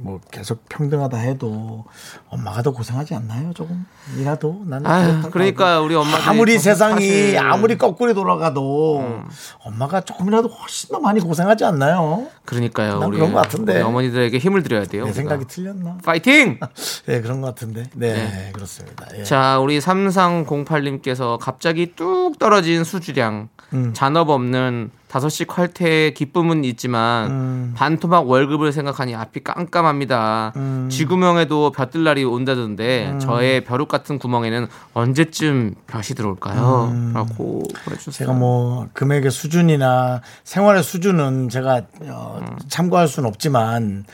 [0.00, 1.84] 뭐, 계속 평등하다 해도,
[2.28, 3.86] 엄마가 더 고생하지 않나요, 조금?
[4.18, 4.62] 이라도?
[4.66, 4.86] 나는.
[4.86, 5.80] 아유, 그러니까.
[5.80, 7.50] 우리 엄마들이 아무리 좀 세상이, 사실- 음.
[7.52, 9.22] 아무리 거꾸로 돌아가도,
[9.64, 12.26] 엄마가 조금이라도 훨씬 더 많이 고생하지 않나요?
[12.44, 12.98] 그러니까요.
[13.00, 13.74] 난 우리, 그런 것 같은데.
[13.74, 15.04] 우리 어머니들에게 힘을 드려야 돼요.
[15.04, 15.14] 내 우리가.
[15.14, 15.98] 생각이 틀렸나?
[16.04, 16.60] 파이팅!
[17.08, 17.84] 예, 그런 것 같은데.
[17.94, 18.50] 네, 네.
[18.52, 19.06] 그렇습니다.
[19.16, 19.24] 예.
[19.24, 23.92] 자, 우리 3308님께서 갑자기 뚝 떨어진 수주량, 음.
[23.94, 27.72] 잔업 없는 5시 퀄태의 기쁨은 있지만 음.
[27.76, 30.52] 반토막 월급을 생각하니 앞이 깜깜합니다.
[30.56, 30.88] 음.
[30.90, 37.12] 쥐구멍에도 볕들 날이 온다던데 저의 벼룩 같은 구멍에는 언제쯤 볕이 들어올까요?
[37.14, 38.10] 라고 보내주셨어요.
[38.10, 38.12] 음.
[38.12, 44.04] 제가 뭐 금액의 수준이나 생활의 수준은 제가 어, 참고할 수는 없지만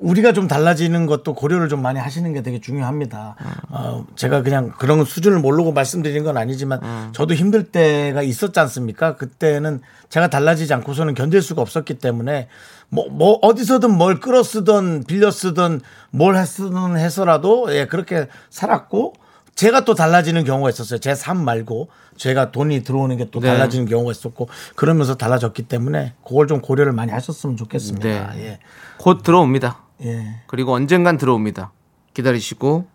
[0.00, 3.36] 우리가 좀 달라지는 것도 고려를 좀 많이 하시는 게 되게 중요합니다.
[3.68, 9.16] 어, 제가 그냥 그런 수준을 모르고 말씀드린 건 아니지만 저도 힘들 때가 있었지 않습니까?
[9.16, 12.48] 그때는 제가 달라지지 않고서는 견딜 수가 없었기 때문에
[12.88, 19.14] 뭐, 뭐 어디서든 뭘 끌어 쓰든 빌려 쓰든 뭘 했든 해서라도 예, 그렇게 살았고
[19.54, 20.98] 제가 또 달라지는 경우가 있었어요.
[21.00, 23.48] 제 삶 말고 제가 돈이 들어오는 게또 네.
[23.48, 28.34] 달라지는 경우가 있었고 그러면서 달라졌기 때문에 그걸 좀 고려를 많이 하셨으면 좋겠습니다.
[28.34, 28.58] 네.
[28.98, 29.82] 곧 들어옵니다.
[30.04, 30.08] 예.
[30.08, 30.34] 예.
[30.46, 31.72] 그리고 언젠간 들어옵니다.
[32.14, 32.86] 기다리시고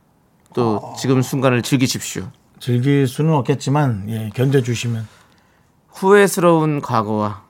[0.54, 2.30] 또 지금 순간을 즐기십시오.
[2.60, 5.08] 즐길 수는 없겠지만 예, 견뎌 주시면
[5.90, 7.44] 후회스러운 과거와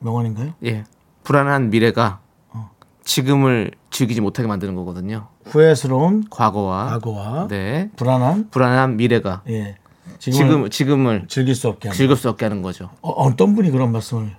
[0.00, 0.54] 명언인가요?
[0.64, 0.84] 예,
[1.24, 2.20] 불안한 미래가
[2.50, 2.70] 어.
[3.04, 5.28] 지금을 즐기지 못하게 만드는 거거든요.
[5.46, 9.76] 후회스러운 과거와 과거와 네, 불안한 불안한 미래가 예.
[10.18, 12.90] 지금 지금 지금을 즐길 수 없게 하는 즐길 수 없게 하는 거죠.
[13.02, 14.34] 어, 어떤 분이 그런 말씀을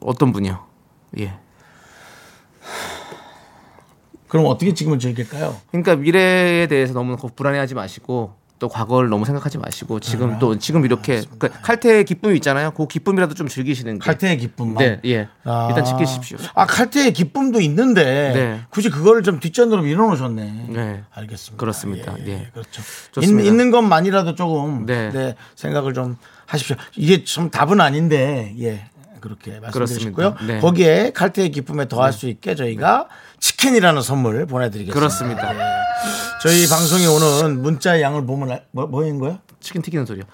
[0.00, 0.64] 어떤 분이요?
[1.18, 1.34] 예.
[4.28, 5.56] 그럼 어떻게 지금을 즐길까요?
[5.70, 11.22] 그러니까 미래에 대해서 너무 불안해하지 마시고 또 과거를 너무 생각하지 마시고 지금 또 지금 이렇게
[11.38, 12.70] 그 칼퇴의 기쁨이 있잖아요.
[12.70, 14.78] 그 기쁨이라도 좀 즐기시는 게 칼퇴의 기쁨만.
[14.78, 15.28] 네, 예.
[15.44, 15.66] 아.
[15.68, 16.38] 일단 지키십시오.
[16.54, 18.60] 아 칼퇴의 기쁨도 있는데 네.
[18.70, 20.66] 굳이 그거를 좀 뒷전으로 밀어놓으셨네.
[20.70, 21.02] 네.
[21.12, 21.60] 알겠습니다.
[21.60, 22.14] 그렇습니다.
[22.26, 22.48] 예.
[22.54, 22.80] 그렇죠.
[23.12, 23.42] 좋습니다.
[23.42, 25.10] 있, 있는 것만이라도 조금 네.
[25.10, 25.34] 네.
[25.56, 26.76] 생각을 좀 하십시오.
[26.96, 28.86] 이게 좀 답은 아닌데 예.
[29.24, 30.34] 그렇게 말씀드리고요.
[30.46, 30.60] 네.
[30.60, 33.08] 거기에 칼퇴의 기쁨에 더할 수 있게 저희가
[33.40, 34.92] 치킨이라는 선물 보내드리겠습니다.
[34.94, 35.54] 그렇습니다.
[35.54, 35.60] 예.
[36.42, 39.38] 저희 방송이 오는 문자의 양을 보면 알- 뭐, 뭐인 거요?
[39.60, 40.24] 치킨 튀기는 소리요.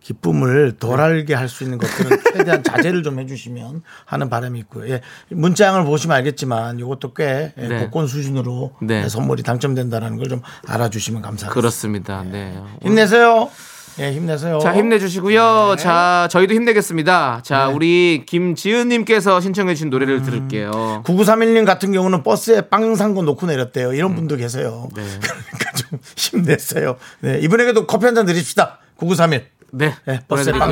[0.00, 4.88] 기쁨을 덜 알게 할 수 있는 것들은 최대한 자제를 좀 해주시면 하는 바람이 있고요.
[4.92, 5.00] 예.
[5.30, 7.78] 문자양을 보시면 알겠지만 이것도 꽤 예, 네.
[7.84, 9.04] 복권 수준으로 네.
[9.04, 11.54] 예, 선물이 당첨된다는 걸 좀 알아주시면 감사하겠습니다.
[11.54, 12.22] 그렇습니다.
[12.24, 12.60] 네.
[12.82, 13.50] 힘내세요.
[13.98, 14.58] 예, 힘내세요.
[14.60, 15.76] 자, 힘내주시고요.
[15.78, 17.40] 자, 저희도 힘내겠습니다.
[17.42, 21.02] 자, 우리 김지은님께서 신청해주신 노래를 들을게요.
[21.04, 23.92] 9931님 같은 경우는 버스에 빵산거 놓고 내렸대요.
[23.92, 24.88] 이런 분도 계세요.
[24.94, 25.02] 네.
[25.20, 26.96] 그러니까 좀 힘내세요.
[27.20, 28.78] 네, 이분에게도 커피 한 잔 드립시다.
[28.96, 29.46] 9931.
[29.72, 29.94] 네.
[30.04, 30.52] 네, 버스에.
[30.52, 30.70] 빵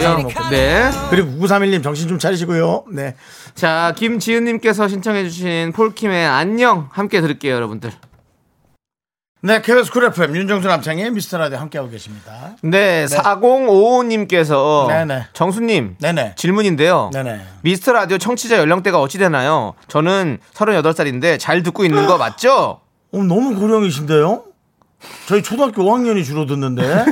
[0.51, 0.91] 네.
[1.11, 2.85] 그리고 9931님 정신 좀 차리시고요.
[2.93, 3.15] 네.
[3.55, 7.93] 자, 김지은님께서 신청해주신 폴킴의 안녕 함께 들을게요, 여러분들.
[9.41, 12.57] 네, KBS 쿨 FM 윤정수 남창희의 미스터 라디오 함께하고 계십니다.
[12.61, 15.27] 네, 4055님께서 네네.
[15.33, 16.35] 정수님 네네.
[16.35, 17.11] 질문인데요.
[17.13, 17.41] 네네.
[17.63, 19.75] 미스터 라디오 청취자 연령대가 어찌 되나요?
[19.87, 22.81] 저는 38살인데 잘 듣고 있는 거 맞죠?
[23.15, 24.43] 어, 너무 고령이신데요?
[25.29, 27.05] 저희 초등학교 5학년이 주로 듣는데.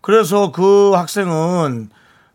[0.00, 1.90] 그래서 그 학생은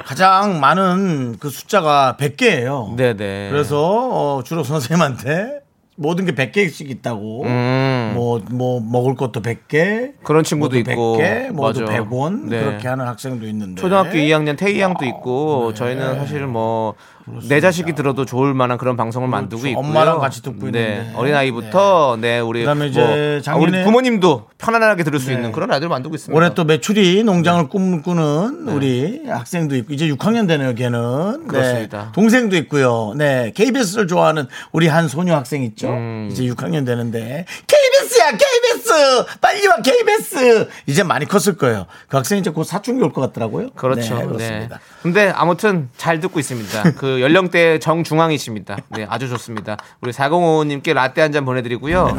[0.05, 2.95] 가장 많은 그 숫자가 100개예요.
[2.95, 3.49] 네네.
[3.49, 5.61] 그래서 어, 주로 선생님한테
[6.01, 7.43] 모든 게 100개씩 있다고.
[7.43, 8.11] 음.
[8.15, 10.13] 뭐, 뭐, 먹을 것도 100개.
[10.23, 11.17] 그런 친구도 있고.
[11.17, 11.93] 100개, 모두 맞아.
[11.93, 12.49] 100원.
[12.49, 12.59] 네.
[12.59, 13.79] 그렇게 하는 학생도 있는데.
[13.79, 16.95] 초등학교 2학년 태희 양도 있고 저희는 사실 뭐
[17.47, 19.79] 내 자식이 들어도 좋을 만한 그런 방송을 만들고 있고요.
[19.85, 20.79] 엄마랑 같이 듣고 네.
[20.95, 21.13] 있는데.
[21.15, 25.51] 어린 아이부터 네, 우리 그다음에 이제 뭐, 아, 우리 작년에- 부모님도 편안하게 들을 수 있는
[25.51, 26.37] 그런 라디오를 만들고 있습니다.
[26.37, 31.97] 올해 또 메추리 농장을 꿈꾸는 우리 학생도 있고 이제 6학년 되네요 걔는 그렇습니다.
[31.97, 36.29] 네, 동생도 있고요 네 KBS를 좋아하는 우리 한 소녀 학생 있죠 음.
[36.31, 37.45] 이제 6학년 되는데
[38.21, 43.11] KBS야 KBS 빨리 와 KBS 이제 많이 컸을 거예요 그 학생 이제 곧 사춘기 올
[43.11, 44.15] 것 같더라고요 그렇죠.
[44.15, 44.27] 네, 네.
[44.27, 46.91] 그렇습니다 근데 아무튼 잘 듣고 있습니다.
[46.91, 48.77] 그 연령대 정중앙이십니다.
[48.89, 49.77] 네, 아주 좋습니다.
[50.01, 52.15] 우리 4055님께 라떼 한 잔 보내드리고요.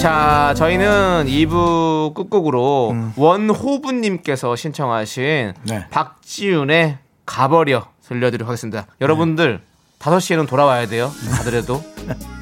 [0.00, 5.86] 자, 저희는 2부 끝곡으로 원호부님께서 신청하신 네.
[5.90, 8.86] 박지윤의 가버려 들려드리도록 하겠습니다.
[9.00, 9.60] 여러분들
[9.98, 11.10] 5시에는 돌아와야 돼요.
[11.32, 11.82] 가더라도.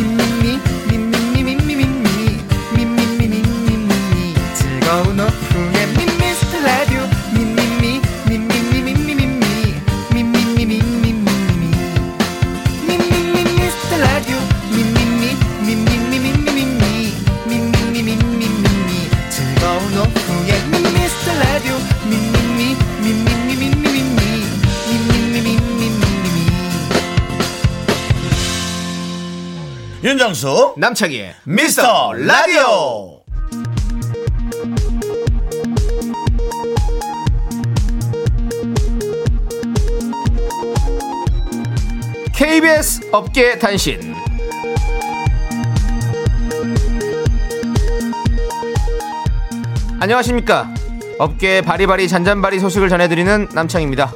[30.03, 33.21] 윤정수 남창희의 미스터 라디오
[42.33, 44.15] KBS 업계 단신.
[49.99, 50.73] 안녕하십니까.
[51.19, 54.11] 업계 바리바리 잔잔바리 소식을 전해드리는 남창입니다.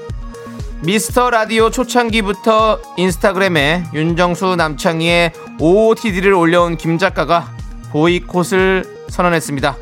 [0.81, 7.51] 미스터 라디오 초창기부터 인스타그램에 윤정수 남창희의 OOTD를 올려온 김 작가가
[7.91, 9.77] 보이콧을 선언했습니다.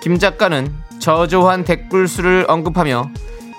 [0.00, 3.10] 김 작가는 저조한 댓글 수를 언급하며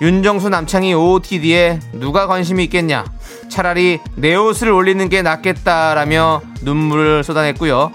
[0.02, 3.06] 윤정수 남창희 OOTD에 누가 관심이 있겠냐
[3.50, 7.92] 차라리 내 옷을 올리는 게 낫겠다라며 눈물을 쏟아냈고요.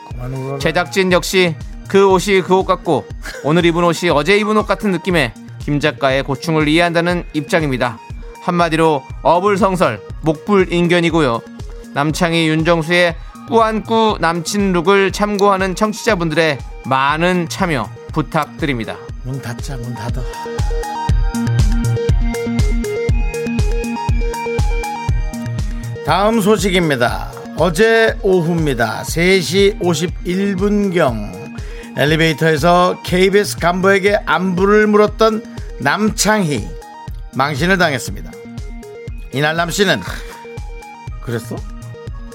[0.61, 1.55] 제작진 역시
[1.88, 3.07] 그 옷이 그 옷 같고
[3.44, 7.99] 오늘 입은 옷이 어제 입은 옷 같은 느낌에 김 작가의 고충을 이해한다는 입장입니다.
[8.42, 11.40] 한마디로 어불성설 목불인견이고요.
[11.94, 13.16] 남창희 윤정수의
[13.49, 18.97] 꾸안꾸 남친 룩을 참고하는 청취자분들의 많은 참여 부탁드립니다.
[19.25, 20.23] 문 닫자 문 닫아
[26.07, 31.37] 다음 소식입니다 어제 오후입니다 3시 51분경
[31.99, 35.45] 엘리베이터에서 KBS 간부에게 안부를 물었던
[35.81, 36.67] 남창희
[37.35, 38.31] 망신을 당했습니다
[39.33, 40.01] 이날 남씨는
[41.21, 41.57] 그랬어?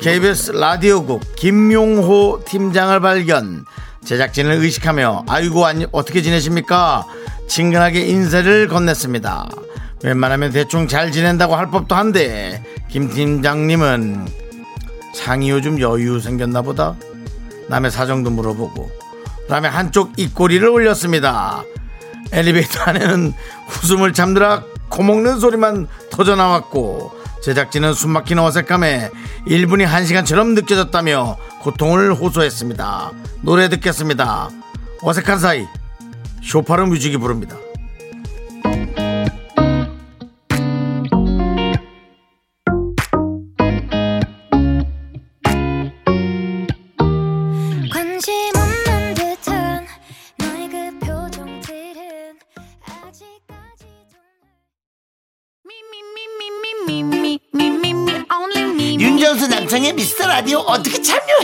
[0.02, 3.66] KBS 라디오국 김용호 팀장을 발견.
[4.04, 7.06] 제작진을 의식하며 아이고 안녕 어떻게 지내십니까?
[7.48, 9.48] 친근하게 인사를 건넸습니다.
[10.04, 14.28] 웬만하면 대충 잘 지낸다고 할 법도 한데 김 팀장님은
[15.16, 16.96] 창이 요즘 여유 생겼나 보다.
[17.70, 18.92] 남의 사정도 물어보고
[19.44, 21.64] 그다음에 한쪽 입꼬리를 올렸습니다.
[22.34, 23.34] 엘리베이터 안에는
[23.84, 29.10] 웃음을 참느라 코먹는 소리만 터져 나왔고 제작진은 숨막히는 어색함에
[29.48, 33.12] 1분이 1시간처럼 느껴졌다며 고통을 호소했습니다.
[33.42, 34.50] 노래 듣겠습니다.
[35.02, 35.66] 어색한 사이
[36.42, 37.58] 쇼파르 뮤직이 부릅니다.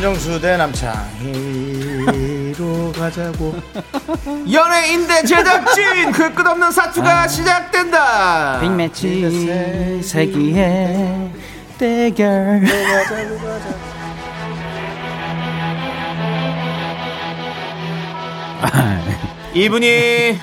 [0.00, 0.92] 윤정수 대 남창희로
[2.92, 3.54] 가자고.
[4.50, 6.10] 연예인 대 제작진!
[6.10, 8.58] 그 끝없는 사투가 시작된다.
[8.60, 11.30] 빅매치 세기의
[11.76, 12.62] 대결.
[19.52, 20.38] 이분이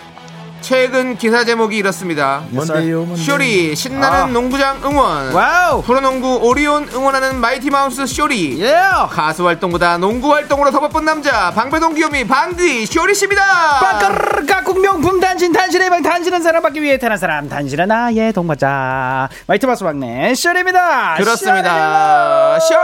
[0.71, 2.43] 최근 기사 제목이 이렇습니다.
[2.49, 5.34] 뭔데요 뭔데 쇼리 신나는 농구장 응원.
[5.34, 8.62] 와우 프로농구 오리온 응원하는 마이티 마우스 쇼리.
[8.62, 8.75] 예
[9.10, 13.43] 가수 활동보다 농구 활동으로 더 바쁜 남자 방배동 귀요미 방디 쇼리 씨입니다.
[13.80, 19.65] 빠까르르 각국 명품 단신 단신의 방 단신은 사랑받기 위해 태어난 사람 단신은 나의 동반자 마이티
[19.65, 22.60] 마우스 막내 쇼리입니다 그렇습니다.
[22.60, 22.77] 쇼리.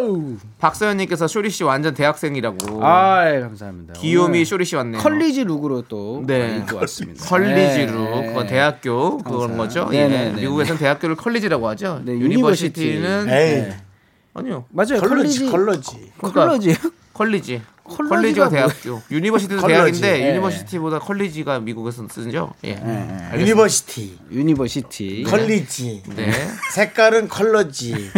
[0.00, 0.53] 쇼리!
[0.64, 2.82] 박서연님께서 쇼리 씨 완전 대학생이라고.
[2.82, 5.02] 아이 감사합니다 귀요미 쇼리 씨 왔네요.
[5.02, 6.56] college look으로 또 네.
[6.58, 8.26] 입고 왔습니다 college로 네.
[8.28, 9.58] 그건 대학교 그런.
[9.58, 9.88] 거죠.
[9.90, 10.08] 네, 예.
[10.08, 12.00] 네, 네, 미국에서는 대학교를 college라고 하죠.
[12.04, 13.72] 네, university는 에이
[14.32, 14.64] 아니요.
[14.70, 16.76] 맞아요 college college college 그러니까 college
[17.12, 17.52] college.
[17.52, 18.68] college가 college가 뭐예요?
[18.68, 19.02] 대학교.
[19.10, 20.00] university도 college.
[20.00, 20.30] 대학인데 예.
[20.30, 22.52] university보다 college가 미국에서 쓰죠.
[22.64, 22.76] 예.
[22.76, 23.38] 알겠습니다.
[23.40, 26.32] university university college 네.
[26.72, 28.10] 색깔은 컬러지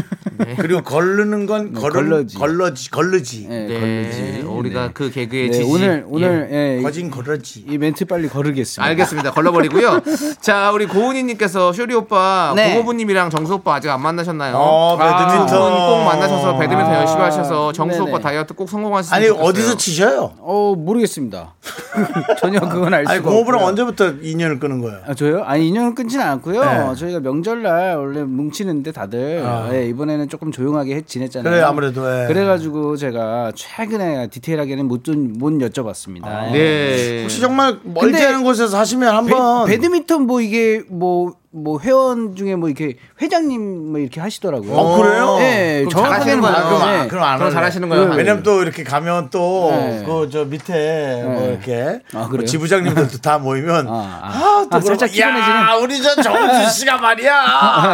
[0.58, 2.36] 그리고 걸르는 건 걸은 걸러지.
[2.38, 4.40] 걸러지 걸르지 네, 네.
[4.42, 4.90] 우리가 네.
[4.94, 5.64] 그 개그의 네, 지지.
[5.70, 8.84] 오늘 오늘 예, 이- 거진 걸러지 이 멘트 빨리 거르겠습니다.
[8.88, 9.30] 알겠습니다.
[9.32, 10.00] 걸러버리고요.
[10.40, 12.72] 자, 우리 고은희님께서 쇼리 오빠, 네.
[12.74, 14.54] 고모부 님이랑 정수 오빠 아직 안 만나셨나요?
[14.56, 18.10] 어 배드민턴 두분꼭 만나셔서 배드민턴 아, 열심히 하셔서 정수 네네.
[18.10, 18.66] 오빠 다이어트 꼭
[19.10, 20.32] 아니 좋겠 어디서 치셔요?
[20.38, 21.54] 어 모르겠습니다.
[22.38, 23.68] 전혀 그건 알 수가 아니 고모부랑 없고요.
[23.68, 24.98] 언제부터 인연을 끊은 거예요?
[25.06, 25.42] 아, 저요?
[25.44, 26.62] 아니 인연은 끊지는 않고요.
[26.64, 26.94] 네.
[26.96, 29.68] 저희가 명절날 원래 뭉치는데 다들 아.
[29.72, 31.50] 예, 이번에는 조금 조용하게 해- 지냈잖아요.
[31.52, 32.26] 그래 아무래도 예.
[32.26, 36.48] 그래가지고 제가 최근에 디테일하게는 못, 좀- 못 여쭤봤습니다.
[36.48, 36.52] 예.
[36.52, 37.22] 네.
[37.22, 42.54] 혹시 정말 멀지 않은 곳에서 하시면 배, 한번 배드민턴 뭐 이게 뭐 뭐 회원 중에
[42.54, 44.72] 뭐 이렇게 회장님 뭐 이렇게 하시더라고요.
[44.74, 45.36] 어, 그래요?
[45.38, 46.56] 네, 정확하게는 잘하시는 거예요.
[46.56, 47.08] 아, 그럼, 아, 네.
[47.08, 47.50] 그럼 안 그럼.
[47.52, 48.10] 잘하시는 거예요.
[48.14, 50.04] 왜냐면 또 이렇게 가면 또 네.
[50.04, 52.44] 그저 밑에 뭐 이렇게 아, 뭐?
[52.44, 53.92] 지부장님들도 다 모이면 아,
[54.22, 54.66] 아.
[54.66, 55.56] 아또 아, 살짝 피곤해지는?
[55.56, 57.34] 야 우리 저 정수 씨가 말이야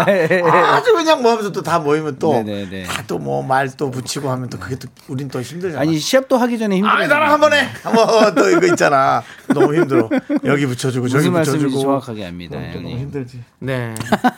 [0.06, 2.32] 아주 그냥 뭐 하면서 또 다 모이면 또.
[2.32, 5.80] 다 또 뭐 말 또 붙이고 하면 또 그게 또 우린 또 힘들잖아.
[5.82, 6.96] 아니 시합도 하기 전에 힘들어요.
[6.98, 7.68] 아니 나랑 한번 해.
[7.82, 9.22] 한번 또 이거 있잖아.
[9.54, 10.08] 너무 힘들어.
[10.44, 11.82] 여기 붙여주고 저기 무슨 말씀인지 붙여주고.
[11.82, 12.88] 정확하게 압니다, 너무.
[12.88, 13.40] 힘들지.
[13.64, 13.94] 네.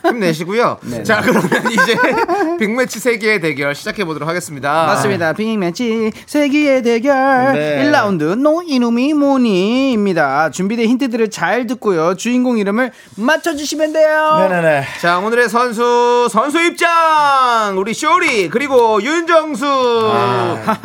[0.07, 0.79] 힘내시고요.
[1.03, 1.96] 자, 그러면 이제
[2.59, 4.85] 빅매치 세기의 대결 시작해 보도록 하겠습니다.
[4.87, 5.33] 맞습니다.
[5.33, 7.90] 빅매치 세기의 대결 네.
[7.90, 10.50] 1라운드 노 이놈이 뭐니입니다.
[10.50, 12.16] 준비된 힌트들을 잘 듣고요.
[12.16, 14.37] 주인공 이름을 맞춰 주시면 돼요.
[14.40, 14.85] 네네네.
[15.00, 16.88] 자, 오늘의 선수, 선수 입장!
[17.79, 19.64] 우리 쇼리, 그리고 윤정수!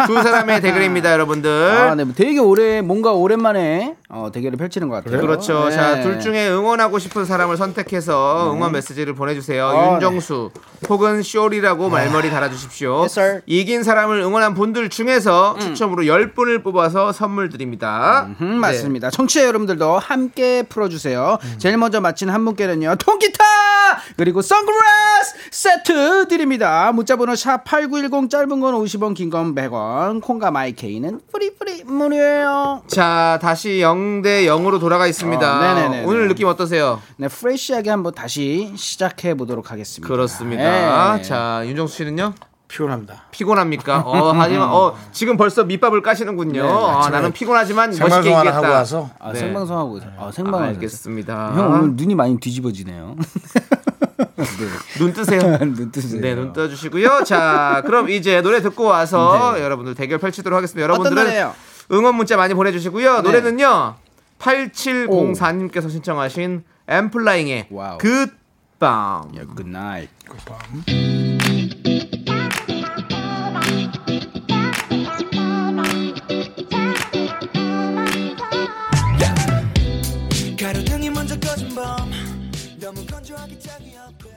[0.07, 1.49] 두 사람의 대결입니다, 여러분들.
[1.51, 2.05] 아, 네.
[2.15, 5.19] 되게 오래 뭔가 오랜만에 어, 대결을 펼치는 것 같아요.
[5.19, 5.65] 그렇죠.
[5.69, 5.75] 네.
[5.75, 8.18] 자, 둘 중에 응원하고 싶은 사람을 선택해서
[8.53, 9.67] 응원 메시지를 보내주세요.
[9.67, 10.51] 아, 윤정수
[10.89, 12.99] 혹은 쇼리라고 말머리 달아주십시오.
[13.01, 13.41] Yes, sir.
[13.45, 18.29] 이긴 사람을 응원한 분들 중에서 추첨으로 10분을 뽑아서 선물 드립니다.
[18.41, 19.09] 음, 맞습니다.
[19.09, 21.37] 청취자 여러분들도 함께 풀어주세요.
[21.57, 23.43] 제일 먼저 맞힌 한 분께는요, 통기타!
[24.17, 26.91] 그리고 선글라스 세트 드립니다.
[26.93, 30.21] 문자번호 샵 8910 짧은 건 50원, 긴 건 100원.
[30.21, 32.81] 콩과 마이케이는 free free 무료예요.
[32.89, 32.95] 네.
[32.95, 35.59] 자, 다시 0대 0으로 돌아가 있습니다.
[35.87, 36.03] 어.
[36.05, 37.01] 오늘 느낌 어떠세요?
[37.17, 40.07] 네, 프레시하게 한번 다시 시작해 보도록 하겠습니다.
[40.07, 41.15] 그렇습니다.
[41.17, 41.21] 네.
[41.23, 42.33] 자, 윤정수 씨는요?
[42.69, 43.23] 피곤합니다.
[43.31, 44.03] 피곤합니까?
[44.05, 46.63] 어, 하지만, 어, 지금 벌써 밑밥을 까시는군요.
[46.65, 48.57] 아, 나는 피곤하지만 멋있게 생방송 하나 얘기했다.
[48.57, 49.39] 하고 와서 아, 네.
[49.39, 51.53] 생방송하고 아, 생방송 알겠습니다.
[51.55, 53.15] 형 오늘 눈이 많이 뒤집어지네요.
[54.99, 55.57] 눈 뜨세요.
[55.59, 56.21] 눈 뜨세요.
[56.21, 57.23] 네, 눈 떠주시고요.
[57.25, 60.79] 자, 그럼 이제 노래 듣고 와서 여러분들 대결 펼치도록 하겠습니다.
[60.79, 60.83] 네.
[60.83, 61.49] 여러분들은?
[61.91, 63.15] 응원 문자 많이 보내주시고요.
[63.17, 63.21] 네.
[63.23, 63.95] 노래는요,
[64.37, 67.69] 8704님께서 신청하신 엔플라잉의.
[67.99, 69.31] 굿밤.
[69.35, 70.09] 야, good night.
[80.99, 82.11] 가로등이 먼저 꺼진 밤.
[82.79, 84.29] 너무 건조하기 짝이 없고.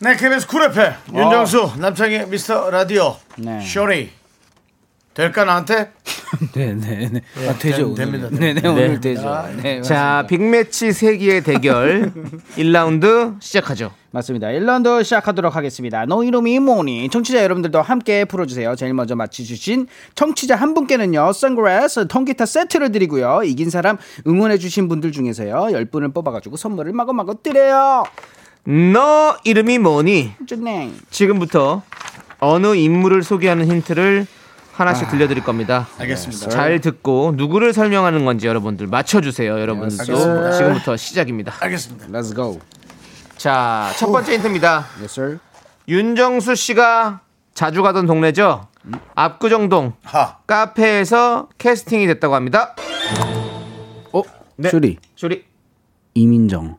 [0.00, 3.16] 네, KBS 쿨 FM 윤정수 남창희 미스터 라디오.
[3.36, 3.60] 네.
[3.64, 4.10] 쇼리
[5.14, 5.92] 될까 나한테?
[6.54, 7.20] 네네네.
[7.48, 7.86] 아, 되죠.
[7.86, 7.94] 오늘.
[7.96, 8.28] 됩니다.
[8.30, 9.44] 네네 오늘 되죠.
[9.62, 12.10] 네, 자, 빅매치 세기의 대결
[12.56, 13.92] 1라운드 시작하죠.
[14.10, 14.48] 맞습니다.
[14.48, 16.06] 1라운드 시작하도록 하겠습니다.
[16.06, 17.10] 너 이름이 뭐니?
[17.10, 18.74] 청취자 여러분들도 함께 풀어주세요.
[18.76, 23.42] 제일 먼저 맞히주신 청취자 한 분께는요, 선글라스, 통기타 세트를 드리고요.
[23.44, 28.04] 이긴 사람 응원해주신 분들 중에서요, 10분을 뽑아가지고 선물을 마구마구 드려요.
[28.64, 30.32] 너 이름이 뭐니?
[31.10, 31.82] 지금부터
[32.38, 34.26] 어느 인물을 소개하는 힌트를
[34.72, 35.86] 하나씩 들려드릴 겁니다.
[35.98, 36.48] 알겠습니다.
[36.48, 39.60] 잘 듣고 누구를 설명하는 건지 여러분들 맞춰주세요.
[39.60, 40.52] 여러분들도 알겠습니다.
[40.52, 41.52] 지금부터 시작입니다.
[41.60, 42.06] 알겠습니다.
[42.06, 42.58] Let's go.
[43.36, 44.86] 자, 첫 번째 힌트입니다.
[45.00, 45.38] Yes, sir.
[45.88, 47.20] 윤정수 씨가
[47.54, 48.66] 자주 가던 동네죠.
[49.14, 50.38] 압구정동 하.
[50.46, 52.74] 카페에서 캐스팅이 됐다고 합니다.
[54.12, 54.22] 어?
[54.56, 54.70] 네.
[54.70, 54.98] 슈리.
[55.16, 55.44] 쇼리.
[56.14, 56.78] 이민정.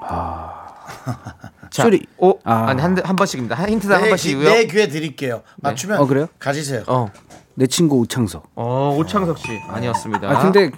[1.70, 2.04] 자, 쇼리.
[2.18, 2.66] 오, 아.
[2.68, 3.54] 아니 한, 한 번씩입니다.
[3.54, 4.48] 한 힌트당 한 번씩이고요.
[4.48, 5.42] 내 귀에 드릴게요.
[5.56, 6.26] 맞추면 어, 그래요?
[6.38, 6.82] 가지세요.
[6.86, 7.10] 어,
[7.60, 8.52] 내 친구 우창석.
[8.54, 10.30] 어, 오창석 씨 아니었습니다.
[10.30, 10.70] 아, 근데,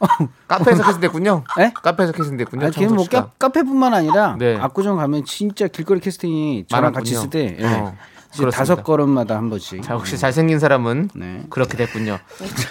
[0.46, 1.44] 카페에서 캐스팅됐군요.
[1.58, 1.72] 에?
[1.72, 2.66] 카페에서 캐스팅됐군요.
[2.66, 3.06] 아, 걔는 뭐.
[3.10, 4.58] 카, 카페뿐만 아니라, 네.
[4.58, 7.00] 압구정 가면 진짜 길거리 캐스팅이 저랑 많았군요.
[7.00, 7.64] 같이 있을 때, 예.
[7.64, 7.96] 어,
[8.28, 8.50] 이제 그렇습니다.
[8.50, 9.82] 다섯 걸음마다 한 번씩.
[9.82, 11.46] 자, 혹시 잘생긴 사람은 네.
[11.48, 12.18] 그렇게 됐군요.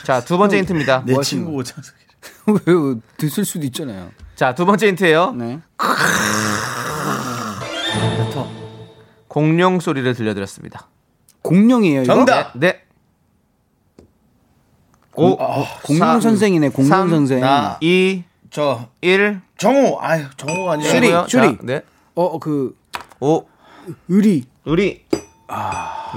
[0.03, 1.01] 자, 두 번째 힌트입니다.
[1.07, 1.95] 내뭐 친구 오창석.
[2.45, 4.09] 왜, 드실 수도 있잖아요.
[4.35, 5.31] 자, 두 번째 힌트예요.
[5.31, 5.59] 네.
[9.27, 10.89] 공룡 소리를 들려드렸습니다.
[11.41, 12.13] 공룡이에요, 이거?
[12.13, 12.51] 정답.
[12.53, 12.81] 네.
[15.15, 15.37] 오,
[15.83, 17.41] 공룡 선생이네, 공룡 삼, 선생.
[17.41, 19.41] 나, 2, 저, 1.
[19.57, 19.97] 정우.
[19.99, 20.89] 아유, 정우가 아니라.
[20.89, 21.57] 슈리, 자, 슈리.
[21.61, 21.81] 네.
[22.15, 22.75] 어, 그,
[23.19, 23.45] 5,
[24.07, 24.45] 의리.
[24.65, 25.05] 의리.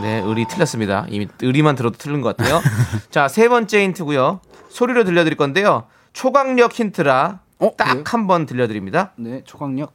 [0.01, 1.07] 네, 의리 틀렸습니다.
[1.09, 2.61] 이미 의리만 들어도 틀린 것 같아요.
[3.11, 4.41] 자, 세 번째 힌트고요.
[4.69, 5.85] 소리로 들려드릴 건데요.
[6.13, 7.95] 초강력 힌트라 어, 그래요?
[8.05, 9.13] 딱한 번 들려드립니다.
[9.17, 9.93] 네, 초강력.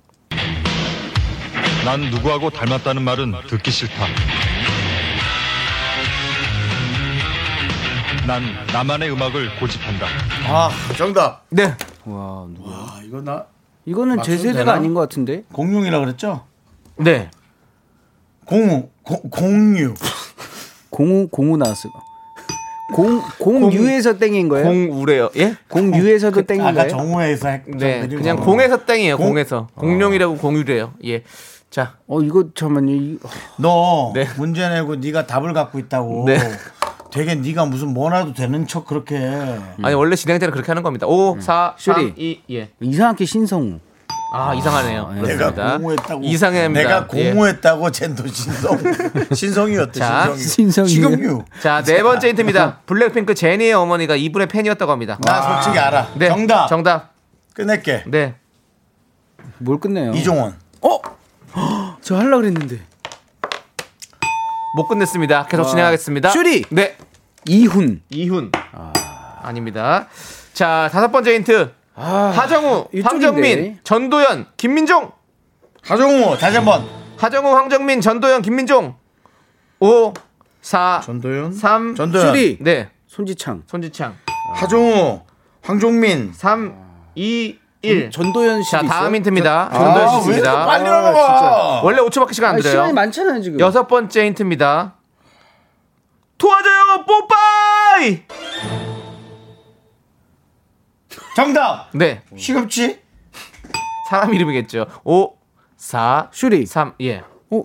[1.86, 4.06] 난 누구하고 닮았다는 말은 듣기 싫다.
[8.30, 10.06] 난 나만의 음악을 고집한다.
[10.50, 11.46] 아, 정답.
[11.50, 11.64] 네.
[12.06, 12.70] 와, 누구?
[12.72, 13.44] 아, 이거 나
[13.86, 14.74] 이거는 제 세대가 되나?
[14.74, 15.46] 아닌 것 같은데?
[15.52, 16.46] 공룡이라 그랬죠?
[16.98, 17.32] 네.
[18.46, 19.96] 공우, 고, 공유.
[20.92, 21.90] 공우, 공우 나왔어.
[22.94, 24.68] 공, 공유에서 땡인 거예요?
[24.68, 25.32] 공우래요.
[25.36, 25.56] 예?
[25.68, 26.88] 공유에서도 아까 땡인가요?
[26.88, 28.08] 정우에서 했, 네.
[28.08, 28.46] 좀 그냥 거.
[28.46, 29.18] 공에서 땡이에요.
[29.18, 29.30] 공?
[29.30, 29.70] 공에서.
[29.74, 30.94] 공룡이라고 공유래요.
[31.06, 31.24] 예.
[31.72, 32.92] 자, 어, 이거 잠깐만요.
[32.94, 33.20] 이-
[33.58, 34.28] 너 네.
[34.38, 36.26] 문제 내고 네가 답을 갖고 있다고.
[36.28, 36.38] 네.
[37.12, 39.18] 되게 네가 무슨 뭐라도 되는 척 그렇게.
[39.82, 41.08] 아니 원래 진행 때는 그렇게 하는 겁니다.
[41.08, 42.14] 5, 4, 3, 슈리.
[42.16, 42.70] 2, 예.
[42.82, 43.80] 이상하게 신성우.
[44.32, 45.12] 아 이상하네요.
[45.14, 45.78] 내가 그렇습니다.
[45.78, 46.22] 공모했다고.
[46.24, 46.82] 이상합니다.
[46.82, 47.32] 내가 예.
[47.32, 48.78] 공모했다고 젠도 신성.
[49.34, 50.00] 신성이었대.
[50.00, 50.88] 자, 신성이.
[50.88, 51.44] 식용유.
[51.62, 52.82] 자, 네 번째 힌트입니다.
[52.86, 55.18] 블랙핑크 제니의 어머니가 이분의 팬이었다고 합니다.
[55.24, 56.10] 나 솔직히 알아.
[56.16, 56.28] 네.
[56.28, 56.68] 정답.
[56.68, 57.14] 정답.
[57.56, 58.04] 끝낼게.
[58.06, 58.36] 네.
[59.58, 60.14] 뭘 끝내요?
[60.14, 60.56] 이종원.
[60.82, 61.00] 어?
[62.02, 62.80] 저 하려고 그랬는데.
[64.76, 65.48] 못 끝냈습니다.
[65.48, 66.30] 계속 진행하겠습니다.
[66.30, 66.64] 슈리!
[66.70, 66.96] 네.
[67.46, 68.02] 이훈.
[68.10, 68.52] 이훈.
[68.72, 69.52] 아...
[69.52, 70.08] 닙니다
[70.54, 71.72] 자, 다섯 번째 힌트.
[71.96, 73.04] 하정우, 이쪽인데.
[73.04, 75.12] 황정민, 전도연, 김민종.
[75.82, 76.86] 하정우 다시 한번.
[77.18, 78.96] 하정우, 황정민, 전도연, 김민종.
[79.80, 80.14] 5,
[80.62, 81.54] 4, 전도연.
[81.54, 82.28] 3, 전도연.
[82.28, 82.58] 슈리.
[82.62, 82.90] 네.
[83.08, 83.64] 손지창.
[83.68, 84.16] 손지창.
[84.56, 85.22] 하정우.
[85.62, 86.32] 황종민.
[86.34, 86.76] 3,
[87.16, 88.12] 2, 1.
[88.12, 88.72] 전도연 씨.
[88.72, 89.70] 자, 다음 힌트입니다.
[89.72, 90.66] 아, 전도연 왜 이렇게 씨입니다.
[90.66, 91.82] 빨리 아, 나가?
[91.84, 92.72] 원래 5초밖에 시간 안 아, 드려요.
[92.72, 93.60] 시간이 많잖아요, 지금.
[93.60, 94.96] 여섯 번째 힌트입니다.
[96.38, 98.24] 도와줘요, 뽀빠이!
[101.36, 101.90] 정답.
[101.94, 102.22] 네.
[102.36, 103.00] 시급지.
[104.10, 104.86] 사람 이름이겠죠.
[105.04, 105.34] 5,
[105.78, 106.66] 4, 슈리.
[106.66, 107.24] 3, 예.
[107.52, 107.64] 어?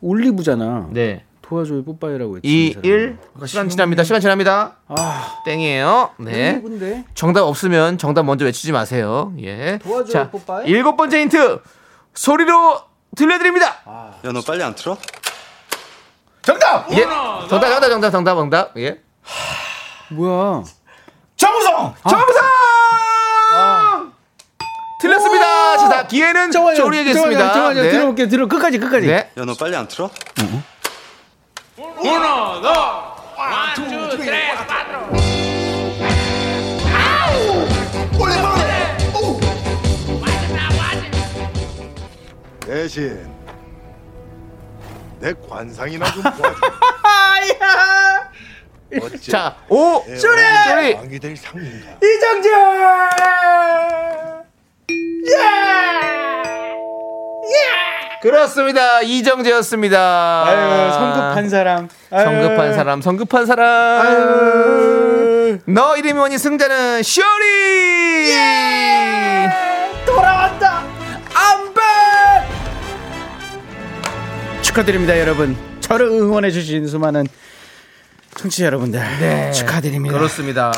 [0.00, 0.88] 올리브잖아.
[0.92, 1.24] 네.
[1.46, 2.48] 도와줘요, 뽀빠이라고 했지.
[2.48, 2.84] 2, 이 사람.
[2.84, 3.18] 1.
[3.46, 4.02] 시간 지납니다.
[4.04, 4.76] 시간 지납니다.
[4.88, 6.10] 아, 땡이에요.
[6.18, 6.52] 네.
[6.54, 7.04] 올리브인데?
[7.14, 9.32] 정답 없으면 정답 먼저 외치지 마세요.
[9.40, 9.78] 예.
[9.82, 10.66] 도와줘요, 자, 뽀빠이.
[10.68, 11.60] 일곱 번째 힌트.
[12.14, 12.80] 소리로
[13.16, 14.18] 들려드립니다.
[14.24, 14.96] 야너 빨리 안 틀어?
[16.42, 16.90] 정답.
[16.92, 17.02] 예.
[17.02, 18.78] 정답, 정답, 정답, 정답, 정답.
[18.78, 19.00] 예.
[20.10, 20.62] 뭐야.
[21.36, 21.94] 정우성.
[22.08, 22.44] 정상!
[25.00, 25.76] 틀렸습니다.
[25.76, 27.38] 자, 다 기회는 쇼리에게 있습니다.
[27.52, 27.82] 잠깐만요.
[27.82, 27.90] 네.
[27.90, 28.28] 들어볼게요.
[28.28, 28.46] 들어.
[28.48, 29.06] 끝까지, 끝까지.
[29.06, 29.30] 네.
[29.36, 30.08] 야 너 빨리 안 틀어?
[42.60, 43.32] 대신
[45.20, 46.54] 내 관상이나 좀 보아줘.
[49.02, 50.42] 어째 자, 오, 쇼리!
[50.68, 50.94] 쇼리!
[50.94, 51.98] 왕이 될 상인가?
[58.24, 59.02] 그렇습니다.
[59.02, 60.44] 이정재였습니다.
[60.46, 61.88] 아유, 성급한 사람.
[62.10, 62.24] 아유.
[62.24, 63.68] 성급한 사람, 성급한 사람.
[64.06, 65.58] 아유.
[65.66, 68.32] 너 이름이 뭐니 승자는 쇼리!
[70.06, 70.84] 돌아왔다.
[71.34, 72.48] I'm back.
[74.62, 75.54] 축하드립니다, 여러분.
[75.80, 77.26] 저를 응원해 주신 수많은
[78.36, 79.02] 청취자 여러분들
[79.52, 80.16] 축하드립니다.
[80.16, 80.72] 그렇습니다.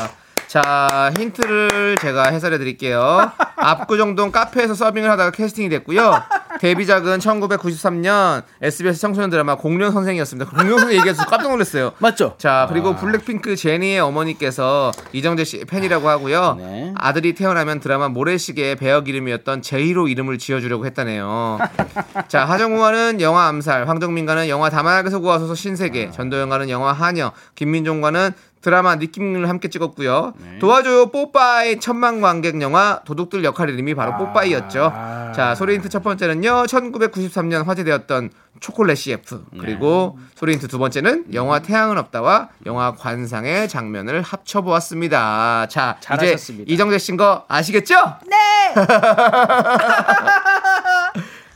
[0.47, 3.31] 자, 힌트를 제가 해설해 드릴게요.
[3.57, 6.21] 압구정동 카페에서 서빙을 하다가 캐스팅이 됐고요.
[6.59, 10.49] 데뷔작은 1993년 SBS 청소년 드라마 공룡 선생이었습니다.
[10.51, 11.91] 공룡 선생 얘기해서 깜짝 놀랐어요.
[11.99, 12.35] 맞죠?
[12.37, 16.55] 자, 그리고 블랙핑크 제니의 어머니께서 이정재 씨 팬이라고 하고요.
[16.57, 16.93] 네.
[16.95, 21.59] 아들이 태어나면 드라마 모래시계의 배역 이름이었던 제이로 이름을 지어주려고 했다네요.
[22.27, 28.31] 자, 하정우와는 영화 암살, 황정민과는 영화 다만하게서 구하소서 신세계, 전도연과는 영화 하녀, 김민종과는
[28.61, 30.33] 드라마 느낌을 함께 찍었고요.
[30.59, 34.91] 도와줘요 뽀빠이 천만 관객 영화 도둑들 역할 이름이 바로 뽀빠이였죠.
[35.35, 36.63] 자, 소리 힌트 첫 번째는요.
[36.65, 38.29] 1993년 화제되었던
[38.59, 39.43] 초콜릿 CF.
[39.59, 45.67] 그리고 소리 힌트 두 번째는 영화 태양은 없다와 영화 관상의 장면을 합쳐 보았습니다.
[45.69, 46.63] 자, 잘하셨습니다.
[46.63, 47.95] 이제 이정재 씨인 거 아시겠죠?
[48.25, 48.35] 네.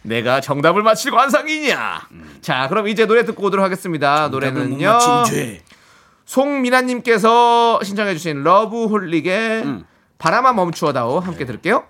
[0.04, 2.02] 내가 정답을 맞힐 관상이냐?
[2.42, 4.30] 자, 그럼 이제 노래 듣고 오도록 하겠습니다.
[4.30, 4.98] 노래는요.
[6.32, 9.84] 송미나님께서 신청해주신 러브홀릭의
[10.18, 11.84] 바람아 멈추어다오 함께 들을게요.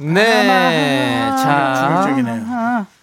[0.00, 0.46] 네,
[1.36, 2.02] 자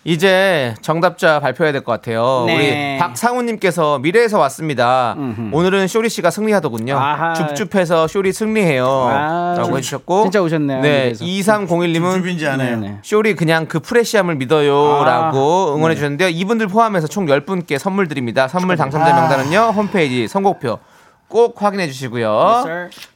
[0.04, 2.44] 이제 정답자 발표해야 될 것 같아요.
[2.48, 2.56] 네.
[2.56, 5.16] 우리 박상우님께서 미래에서 왔습니다.
[5.52, 6.98] 오늘은 쇼리 씨가 승리하더군요.
[6.98, 7.34] 아하.
[7.34, 8.86] 줍줍해서 쇼리 승리해요.
[8.88, 10.24] 아, 라고 줍- 해주셨고.
[10.24, 11.26] 진짜 오셨네요, 네, 미래에서.
[11.26, 12.80] 2301님은 줍줍인지 아네요.
[12.80, 12.98] 네네.
[13.04, 15.02] 쇼리 그냥 그 fresh함을 믿어요.
[15.02, 16.30] 아, 라고 응원해 주셨는데요.
[16.30, 18.48] 이분들 포함해서 총 10분께 선물 드립니다.
[18.48, 19.72] 선물 당첨자 명단은요.
[19.76, 20.80] 홈페이지 선곡표
[21.28, 22.64] 꼭 확인해 주시고요.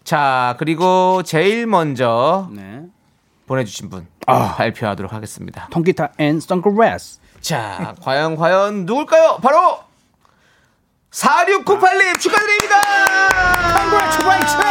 [0.04, 2.82] 자, 그리고 제일 먼저 네.
[3.48, 4.56] 보내주신 분 아.
[4.56, 5.68] 발표하도록 하겠습니다.
[5.72, 7.20] 통기타 and 선글라스.
[7.42, 9.38] 자, 과연 과연 누굴까요?
[9.42, 9.80] 바로
[11.12, 12.82] 4698님 축하드립니다.
[13.78, 14.66] Congratulations!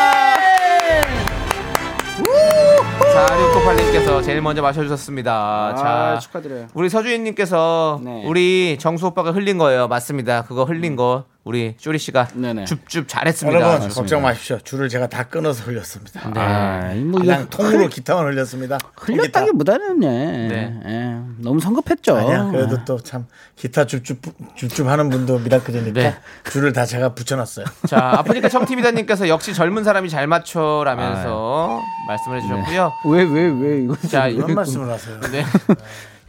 [3.15, 5.33] 4698님께서 제일 먼저 마셔주셨습니다.
[5.33, 6.67] 아, 자, 축하드려요.
[6.75, 8.23] 우리 서주인님께서 네.
[8.27, 9.89] 우리 정수 오빠가 흘린 거예요.
[9.89, 10.43] 맞습니다.
[10.43, 12.65] 그거 흘린 거 우리 쇼리 씨가 네네.
[12.65, 13.61] 줍줍 잘했습니다.
[13.61, 14.59] 여러분 걱정 마십시오.
[14.61, 16.23] 줄을 제가 다 끊어서 흘렸습니다.
[16.35, 18.79] 아, 뭐 그냥 통으로 기타만 흘렸습니다.
[18.97, 20.49] 흘렸다기보다는 네.
[20.49, 20.81] 네.
[20.87, 22.17] 예, 너무 성급했죠.
[22.17, 22.45] 아니야.
[22.51, 23.27] 그래도 또참
[23.57, 24.23] 기타 줍줍
[24.55, 26.17] 줍줍 하는 분도 miracle이니까 네.
[26.51, 27.67] 줄을 다 제가 붙여놨어요.
[27.89, 32.93] 자, 아프리카 청티비다님께서 역시 젊은 사람이 잘 맞춰라면서 말씀을 해주셨고요.
[33.05, 35.21] 왜 왜 왜 이거 자, 이런 말씀을 하세요.
[35.31, 35.45] 네.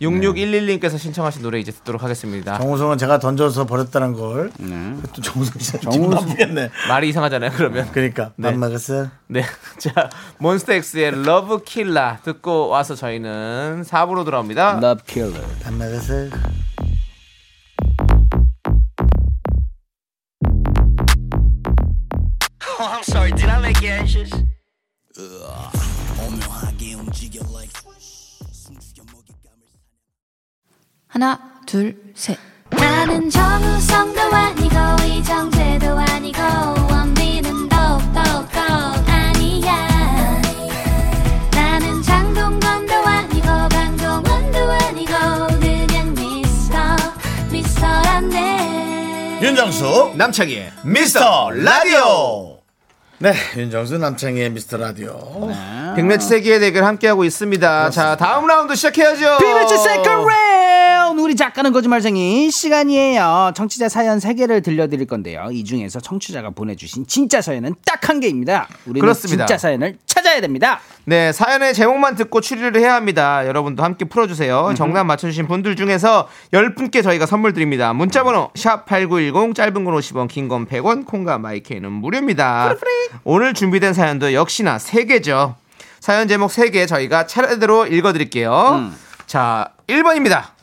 [0.02, 2.58] 6611님께서 신청하신 노래 이제 듣도록 하겠습니다.
[2.58, 4.52] 정우성은 제가 던져서 버렸다는 걸.
[5.14, 6.70] 또 정우성 씨가 기분 나쁘겠네.
[6.90, 7.90] 말이 이상하잖아요, 그러면.
[7.92, 8.52] 그러니까 네.
[8.52, 9.08] 밥 먹었어.
[9.28, 9.44] 네.
[9.80, 14.80] 자, 몬스타엑스의 Love Killa 듣고 와서 저희는 4부로 돌아옵니다.
[14.84, 15.46] Love Killer.
[15.64, 16.30] 밥 먹었어.
[22.78, 23.02] 하
[31.18, 32.38] 나, 둘, 셋.
[32.72, 34.76] 나는 정우성도 아니고
[35.08, 36.42] 이정재도 아니고
[36.92, 38.20] 원빈은 더욱더
[39.08, 40.42] 아니야
[41.54, 45.12] 나는 장동건도 아니고 강동원도 아니고
[45.62, 46.78] 그냥 미스터
[47.52, 52.58] 미스터란데 윤정수 남창희의 미스터 라디오.
[53.20, 55.50] 네, 윤정수 남창희의 미스터 라디오.
[55.96, 57.90] 빅매치 세기의 대결 함께하고 있습니다.
[57.92, 59.38] 자, 다음 라운드 시작해야죠.
[59.38, 66.50] 빅매치 second 라운드 우리 작가는 거짓말쟁이 시간이에요 청취자 사연 3개를 들려드릴 건데요 이 중에서 청취자가
[66.50, 69.46] 보내주신 진짜 사연은 딱 한 개입니다 우리는 그렇습니다.
[69.48, 73.46] 진짜 사연을 찾아야 됩니다 네, 사연의 제목만 듣고 추리를 해야 합니다.
[73.48, 74.74] 여러분도 함께 풀어주세요.
[74.76, 77.94] 정답 맞춰주신 분들 중에서 10분께 저희가 선물 드립니다.
[77.94, 82.74] 문자번호 샵8910 짧은 건 50원, 긴 건 100원, 콩과 마이크는 무료입니다.
[83.24, 85.54] 오늘 준비된 사연도 역시나 3개죠.
[86.00, 88.92] 사연 제목 3개 저희가 차례대로 읽어드릴게요.
[89.28, 90.55] 자, 1번입니다.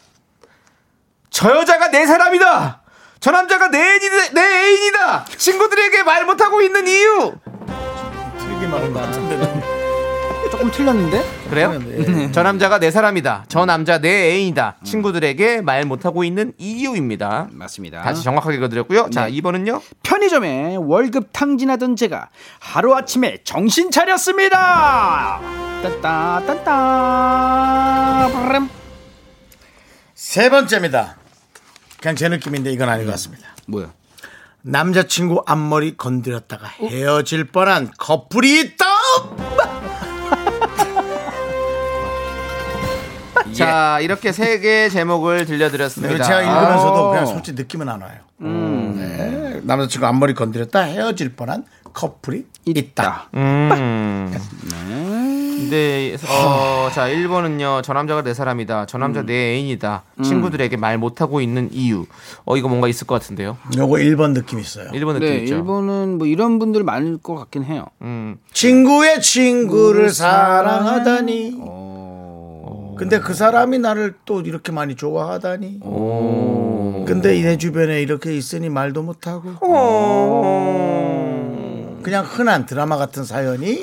[1.43, 2.81] 저 여자가 내 사람이다!
[3.19, 5.25] 저 남자가 내, 애인이다, 내 애인이다!
[5.37, 7.35] 친구들에게 말 못하고 있는 이유!
[8.39, 9.61] 되게 많은 것 같은데.
[10.53, 11.81] 조금 틀렸는데 그래요?
[12.31, 13.47] 저 남자가 내 사람이다.
[13.49, 14.77] 저 남자 내 애인이다.
[14.85, 17.49] 친구들에게 말 못하고 있는 이유입니다.
[17.51, 19.11] 맞습니다 다시 정확하게 읽어드렸고요.
[19.11, 19.81] 자, 2번은요?
[20.05, 22.29] 편의점에 월급 탕진하던 제가
[22.61, 25.41] 하루아침에 정신 차렸습니다
[25.83, 28.71] 딴따 딴따 브람.
[30.15, 31.22] 세 번째입니다.
[32.03, 33.47] 그냥 제 느낌인데 이건 아닌 것 같습니다.
[33.67, 33.93] 뭐야
[34.63, 38.85] 남자친구 앞머리 건드렸다가 헤어질 뻔한 커플이 있다.
[43.53, 46.15] 자, 이렇게 세 개의 제목을 들려드렸습니다.
[46.15, 47.11] 이거 제가 읽으면서도 아.
[47.11, 48.19] 그냥 솔직히 느낌은 안 와요.
[48.39, 49.61] 네.
[49.63, 53.29] 남자친구 앞머리 건드렸다 헤어질 뻔한 커플이 있다.
[53.35, 54.33] 음.
[55.71, 58.87] 네, 어, 자, 1번은요, 저 남자가 내 사람이다.
[58.87, 60.03] 저 남자 내 애인이다.
[60.23, 62.05] 친구들에게 말 못하고 있는 이유.
[62.45, 63.57] 어, 이거 뭔가 있을 것 같은데요.
[63.77, 64.89] 요거 1번 느낌 있어요.
[64.91, 65.55] 1번 느낌 네, 있죠.
[65.55, 67.87] 일본은 뭐 이런 분들 많을 것 같긴 해요.
[68.03, 71.57] 음, 친구의 친구를 사랑하다니.
[72.99, 75.81] 근데 그 사람이 나를 또 이렇게 많이 좋아하다니.
[77.07, 79.53] 근데 내 주변에 이렇게 있으니 말도 못하고.
[82.03, 83.79] 그냥 흔한 드라마 같은 사연이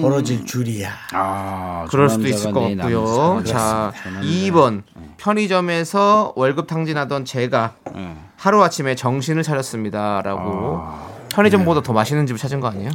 [0.00, 0.90] 벌어질 줄이야.
[1.12, 3.42] 아, 그럴 저 수도 있을 것내 같고요.
[3.44, 4.26] 자, 저 남자.
[4.28, 4.82] 2번.
[5.18, 8.16] 편의점에서 월급 탕진하던 제가 네.
[8.36, 10.22] 하루 아침에 정신을 차렸습니다.
[10.22, 10.80] 라고.
[11.30, 12.90] 편의점보다 더 맛있는 집을 찾은 거 아니에요?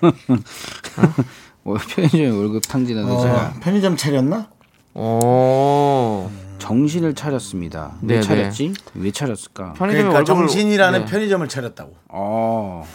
[1.62, 4.48] 뭐 편의점에 월급 탕진하던 제가 어, 편의점 차렸나?
[4.94, 6.30] 오.
[6.58, 7.92] 정신을 차렸습니다.
[8.02, 8.20] 왜 네네.
[8.22, 8.72] 차렸지?
[8.94, 9.72] 왜 차렸을까?
[9.74, 11.10] 편의점에 그러니까 월급을- 정신이라는 네.
[11.10, 11.94] 편의점을 차렸다고.
[12.08, 12.86] 어,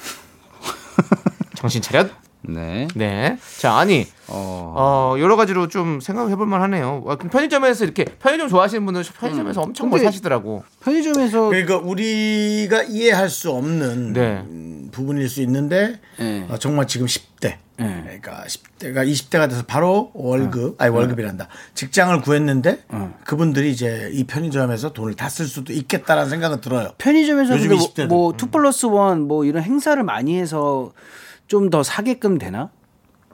[1.59, 2.09] 정신 차렸?
[2.41, 2.87] 네.
[2.95, 3.37] 네.
[3.57, 4.07] 자, 아니.
[4.27, 7.03] 어, 어, 여러 가지로 좀 생각해 볼 만하네요.
[7.31, 10.63] 편의점에서 이렇게 편의점 좋아하시는 분들 편의점에서 엄청 뭘 근데- 사시더라고.
[10.81, 14.43] 편의점에서 그러니까 우리가 이해할 수 없는 네.
[14.47, 16.45] 음, 부분일 수 있는데 네.
[16.49, 18.01] 어, 정말 지금 10대 네.
[18.03, 22.83] 그러니까 10대가 20대가 돼서 바로 월급 아니 월급이란다 직장을 구했는데
[23.25, 26.91] 그분들이 이제 이 편의점에서 돈을 다 쓸 수도 있겠다라는 생각은 들어요.
[26.97, 28.07] 편의점에서 요즘 근데 20대들.
[28.07, 30.91] 뭐, two plus one 뭐 이런 행사를 많이 해서
[31.49, 32.69] 좀 더 사게끔 되나?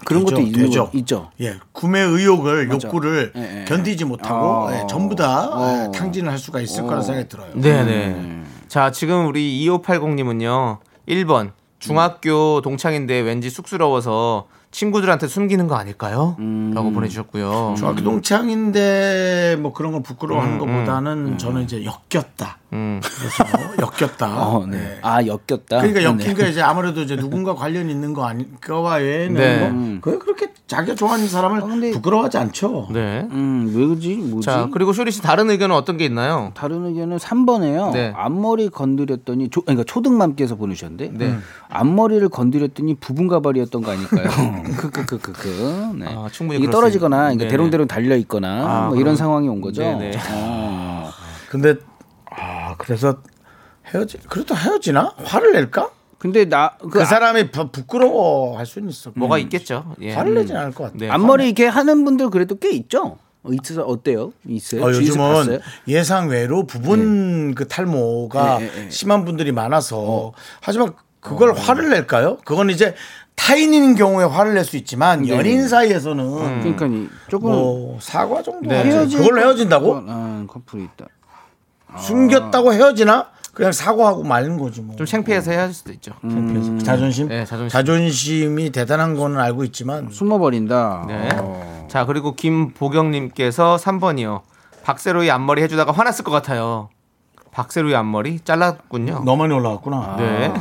[0.03, 0.85] 그런 되죠, 것도 있는 되죠.
[0.89, 1.31] 거 있죠.
[1.41, 2.87] 예, 구매 의욕을 맞아.
[2.87, 3.65] 욕구를 예, 예.
[3.65, 4.73] 견디지 못하고 어.
[4.73, 5.85] 예, 전부 다 어.
[5.87, 7.51] 예, 탕진을 할 수가 있을 거라는 생각이 들어요.
[7.53, 8.43] 네네.
[8.67, 10.79] 자, 지금 우리 2580님은요.
[11.07, 11.51] 1번.
[11.79, 16.35] 중학교 동창인데 왠지 쑥스러워서 친구들한테 숨기는 거 아닐까요?
[16.73, 17.75] 라고 보내주셨고요.
[17.77, 22.57] 중학교 동창인데 뭐 그런 걸 부끄러워하는 것보다는 저는 이제 엮였다.
[22.75, 23.01] 음.
[23.01, 23.43] 그래서
[23.79, 24.47] 엮였다.
[24.47, 24.77] 어, 네.
[24.77, 24.97] 네.
[25.01, 25.79] 아, 엮였다.
[25.79, 26.33] 그러니까 엮인 네.
[26.33, 29.69] 게 이제 아무래도 이제 누군가 관련 있는 거 아니 거와 외에는 네.
[29.69, 32.87] 뭐 그게 그렇게 자기가 좋아하는 사람을 아, 근데- 부끄러워하지 않죠.
[32.91, 33.27] 네.
[33.31, 34.15] 음, 왜 그러지?
[34.15, 34.45] 뭐지?
[34.45, 36.51] 자, 그리고 쇼리 씨 다른 의견은 어떤 게 있나요?
[36.55, 37.91] 다른 의견은 3번에요.
[37.93, 38.13] 네.
[38.15, 41.37] 앞머리 건드렸더니 조, 그러니까 초등맘께서 보내주셨는데 네.
[41.69, 44.27] 앞머리를 건드렸더니 부분 가발이었던 거 아닐까요?
[44.77, 45.93] 크크크크크.
[45.99, 46.05] 네.
[46.09, 47.51] 아, 충분히 이게 떨어지거나 있- 그러니까.
[47.51, 49.81] 대롱대롱 달려 있거나 아, 뭐 그럼- 이런 상황이 온 거죠.
[49.83, 50.11] 네네.
[50.31, 51.09] 어.
[51.49, 51.75] 근데
[52.37, 53.17] 아 그래서
[53.87, 55.89] 헤어지 그래도 헤어지나 화를 낼까?
[56.17, 59.11] 근데 나그 그 사람이 부- 부끄러워 할 수는 있어.
[59.15, 59.95] 뭐가 있겠죠.
[60.01, 60.13] 예.
[60.13, 60.95] 화를 내진 않을 것 같아.
[60.97, 61.09] 네.
[61.09, 63.17] 앞머리 이렇게 하는 분들 그래도 꽤 있죠.
[63.43, 64.33] 어, 있어서 어때요?
[64.47, 64.83] 있어요?
[64.83, 65.59] 어, 주위에서 요즘은 봤어요?
[65.87, 68.89] 예상 외로 부분 그 탈모가 네, 네, 네.
[68.89, 70.31] 심한 분들이 많아서
[70.61, 72.37] 하지만 그걸 화를 낼까요?
[72.43, 72.95] 그건 이제
[73.35, 78.83] 타인인 경우에 화를 낼 수 있지만 연인 사이에서는 그러니까 이 조금 뭐 사과 정도 네.
[78.83, 80.03] 헤어질 그걸로 것 헤어진다고?
[80.07, 81.05] 아, 커플이 있다.
[81.97, 83.27] 숨겼다고 헤어지나?
[83.53, 84.95] 그냥 사과하고 말는 거지 뭐.
[84.97, 86.11] 좀 창피해서 헤어질 수도 있죠.
[86.21, 86.77] 창피해서.
[86.79, 87.27] 자존심?
[87.29, 88.59] 네, 자존심.
[88.59, 91.05] 이 대단한 거는 알고 있지만 숨어버린다.
[91.07, 91.29] 네.
[91.37, 91.87] 어.
[91.89, 94.41] 자, 그리고 김보경님께서 3번이요.
[94.83, 96.89] 박세로이 앞머리 해주다가 화났을 것 같아요.
[97.51, 99.23] 박세로이 앞머리 잘랐군요.
[99.23, 100.15] 너무 많이 올라갔구나.
[100.19, 100.53] 네.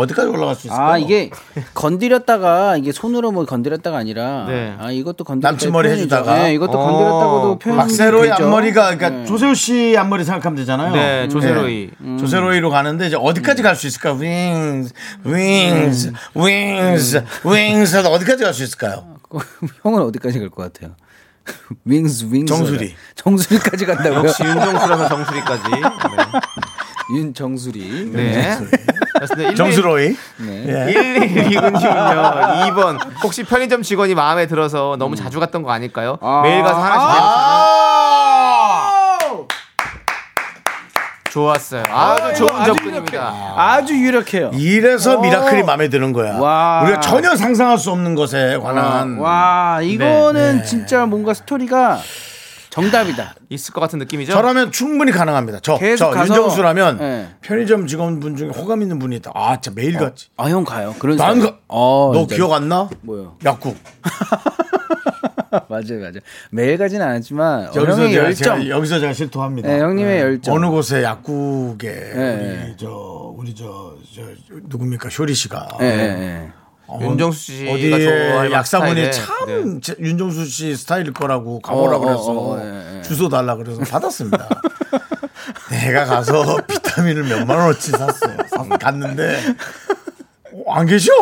[0.00, 0.92] 어디까지 올라갈 수 있을까?
[0.92, 1.30] 아 이게
[1.74, 4.74] 건드렸다가 이게 손으로 뭐 건드렸다가 아니라 네.
[4.78, 6.42] 아 이것도 건드렸다 남친 머리 해주다가?
[6.42, 6.86] 네, 이것도 어.
[6.86, 9.24] 건드렸다고도 표현 박세로의 앞머리가 그러니까 네.
[9.26, 10.92] 조세호 씨 앞머리 생각하면 되잖아요.
[10.94, 11.90] 네, 조세로이.
[11.98, 12.16] 네.
[12.18, 14.12] 조세로이로 가는데 이제 어디까지 갈 수 있을까?
[14.12, 14.92] 윙스,
[15.24, 19.04] 윙스, 윙스, 윙스 어디까지 갈 수 있을까요?
[19.82, 20.94] 형은 어디까지 갈 것 같아요?
[21.84, 22.94] 윙스 윙스 정수리.
[23.14, 24.28] 정수리까지 간다고요?
[24.28, 25.62] 역시 윤정수라서 정수리까지.
[27.16, 28.22] 윤정수리 네.
[28.22, 28.32] 네.
[28.42, 28.76] 그렇습니다.
[29.56, 30.16] 정수로이.
[30.38, 30.64] 네.
[30.68, 30.94] 예.
[31.48, 32.70] 1129님요.
[32.70, 32.98] 2번.
[33.22, 36.18] 혹시 편의점 직원이 마음에 들어서 너무 자주 갔던 거 아닐까요?
[36.20, 36.42] 아.
[36.44, 37.08] 매일 가서 하나씩.
[37.22, 38.00] 아!
[41.30, 41.84] 좋았어요.
[41.88, 43.54] 아주 좋은 아주 접근입니다.
[43.56, 44.50] 아주 유력해요.
[44.52, 45.20] 이래서 오.
[45.20, 46.36] 미라클이 마음에 드는 거야.
[46.38, 46.82] 와.
[46.82, 50.64] 우리가 전혀 상상할 수 없는 것에 관한 와 이거는 네.
[50.64, 52.00] 진짜 뭔가 스토리가
[52.70, 53.34] 정답이다.
[53.50, 54.32] 있을 것 같은 느낌이죠?
[54.32, 55.58] 저라면 충분히 가능합니다.
[55.62, 57.28] 저, 계속 저 가서- 윤정수라면 네.
[57.40, 59.32] 편의점 직원분 중에 호감 있는 분이 있다.
[59.34, 60.28] 아, 진짜 매일 갔지.
[60.36, 60.94] 아형 가요.
[60.98, 61.40] 그런 난.
[61.40, 62.36] 가- 어, 너 진짜.
[62.36, 62.88] 기억 안 나?
[63.02, 63.36] 뭐요?
[63.44, 63.76] 약국.
[65.68, 66.20] 맞아요, 맞아요.
[66.52, 68.58] 매일 가진 않았지만 어, 여기서 형의 제가, 열정.
[68.60, 69.68] 제가 여기서 제가 실토합니다.
[69.68, 70.54] 네, 형님의 열정.
[70.54, 72.64] 어느 곳에 약국에 네.
[72.68, 72.88] 우리 저
[73.36, 74.22] 우리 저, 저
[74.68, 76.52] 누굽니까 쇼리 씨가 예, 예, 예.
[76.92, 79.80] 어, 윤정수 씨가 좋아할 만한 약사분이 참 네.
[79.80, 83.02] 제- 윤정수 씨 스타일일 거라고 가보라 어, 그래서 어, 어, 예, 예.
[83.02, 84.48] 주소 달라 그래서 받았습니다.
[85.70, 88.36] 내가 가서 비타민을 몇만 원어치 샀어요.
[88.48, 89.40] 사- 갔는데
[90.52, 91.12] 어, 안 계셔.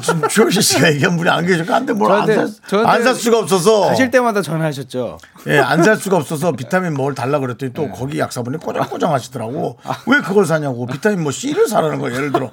[0.00, 1.64] 지금 쇼리 씨가 얘기한 분이 안 계셔.
[1.64, 5.18] 근데 뭘안살 수가 없어서 가실 때마다 전화하셨죠.
[5.48, 9.78] 예, 안 살 수가 없어서 비타민 뭘 달라 그랬더니 또 거기 약사분이 꼬장꼬장 하시더라고.
[10.06, 10.86] 왜 그걸 사냐고.
[10.86, 12.50] 비타민 뭐 C를 사라는 거 예를 들어.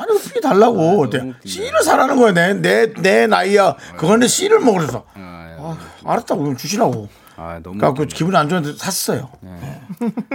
[0.00, 1.08] 아니 그피 달라고.
[1.10, 3.76] 내 씨를 사라는 거야 내내내 나이야.
[3.96, 5.04] 그건데 씨를 먹으래서.
[5.14, 7.08] 아, 알았다 그럼 주시라고.
[7.36, 9.30] 아, 너무 그래갖고 기분이 안 좋은데 샀어요.
[9.40, 9.82] 네.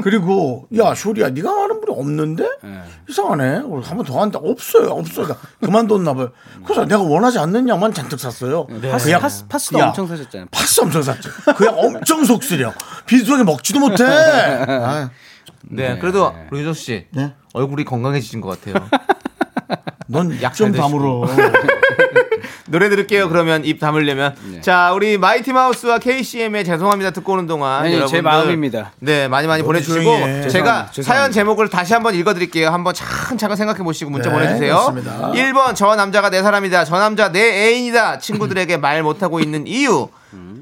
[0.01, 2.47] 그리고 야 쇼리야 네가 아는 분이 없는데?
[3.07, 3.55] 이상하네.
[3.83, 5.27] 한 번더 하는데 없어요 없어요.
[5.27, 6.31] 나 그만뒀나 봐요.
[6.63, 8.65] 그래서 내가 원하지 않는 양만 잔뜩 샀어요.
[8.91, 10.47] 파스, 그 양- 파스, 파스도 야, 엄청 사셨잖아요.
[10.51, 11.29] 파스 엄청 샀죠.
[11.57, 12.73] 그양 엄청 속쓰려.
[13.05, 14.03] 빈속에 먹지도 못해.
[14.07, 15.11] 아,
[15.63, 17.33] 네, 그래도 우리 윤정수 씨 네?
[17.53, 18.83] 얼굴이 건강해지신 것 같아요.
[20.07, 21.25] 넌 약좀잘 다물어
[22.67, 23.29] 노래 들을게요.
[23.29, 28.21] 그러면 입 다물려면 자 우리 마이티 마우스와 KCM의 죄송합니다 듣고 오는 동안 아니, 제 여러분들
[28.23, 28.91] 마음입니다.
[28.99, 30.03] 네 많이 많이 보내주시고.
[30.49, 31.03] 제가 죄송합니다.
[31.03, 32.69] 사연 제목을 다시 한번 읽어드릴게요.
[32.69, 34.73] 한번 차근차근 생각해 보시고 문자 네, 보내주세요.
[34.73, 35.31] 그렇습니다.
[35.33, 36.85] 1번 저 남자가 내 사람이다.
[36.85, 38.17] 저 남자 내 애인이다.
[38.19, 40.09] 친구들에게 말 못하고 있는 이유.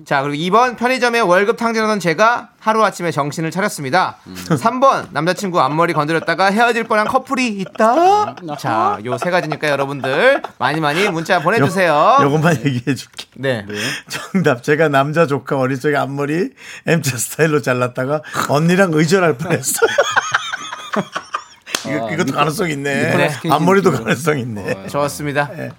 [0.05, 4.17] 자 그리고 2번 편의점에 월급 탕진하던 제가 하루아침에 정신을 차렸습니다.
[4.49, 8.35] 3번 남자친구 앞머리 건드렸다가 헤어질 뻔한 커플이 있다.
[8.59, 12.17] 자 요 세 가지니까 여러분들 많이 많이 문자 보내주세요.
[12.21, 13.65] 요 것만 얘기해 줄게 네.
[14.09, 14.61] 정답.
[14.63, 16.49] 제가 남자 조카 어릴 적에 앞머리
[16.85, 19.89] M자 스타일로 잘랐다가 언니랑 의절할 뻔했어요.
[21.87, 23.29] 이거, 이것도 가능성 있네.
[23.41, 23.91] 케이지 앞머리도.
[23.91, 24.87] 가능성 있네.
[24.87, 25.49] 좋았습니다.
[25.55, 25.71] 네,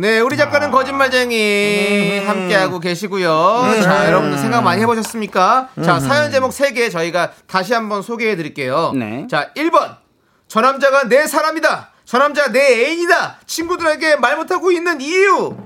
[0.00, 3.64] 우리 작가는 거짓말쟁이 함께하고 계시고요.
[3.82, 5.70] 자, 여러분들 생각 많이 해보셨습니까?
[5.84, 8.92] 자, 사연 제목 3개 저희가 다시 한번 소개해 드릴게요.
[8.94, 9.26] 네.
[9.28, 9.96] 자, 1번.
[10.46, 11.90] 저 남자가 내 사람이다.
[12.04, 13.38] 저 남자 내 애인이다.
[13.44, 15.56] 친구들에게 말 못하고 있는 이유.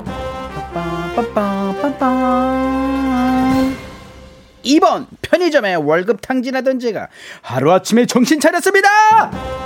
[4.64, 7.08] 2번 편의점에 월급 탕진하던 제가
[7.42, 8.88] 하루아침에 정신 차렸습니다.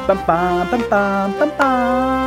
[0.08, 2.25] 빰빰빰빰빰빰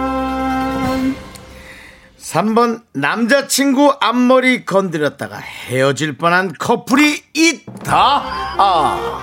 [2.30, 8.22] 3번 남자친구 앞머리 건드렸다가 헤어질 뻔한 커플이 있다.
[8.60, 9.20] 아.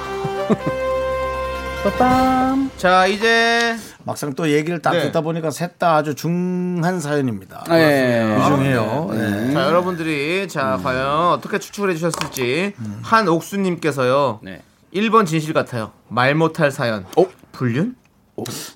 [1.84, 5.02] 빠빰 자, 이제 막상 또 얘기를 딱 네.
[5.02, 7.62] 듣다 보니까 셋 다 아주 중한 사연입니다.
[7.68, 8.36] 네.
[8.40, 9.09] 유중해요.
[9.12, 9.52] 네.
[9.52, 14.40] 자, 여러분들이 자, 과연 어떻게 추측을 해 주셨을지 한옥수 님께서요.
[14.42, 14.62] 네.
[14.92, 15.92] 1번 진실 같아요.
[16.09, 17.07] 말 못할 사연.
[17.16, 17.24] 어?
[17.52, 17.94] 불륜?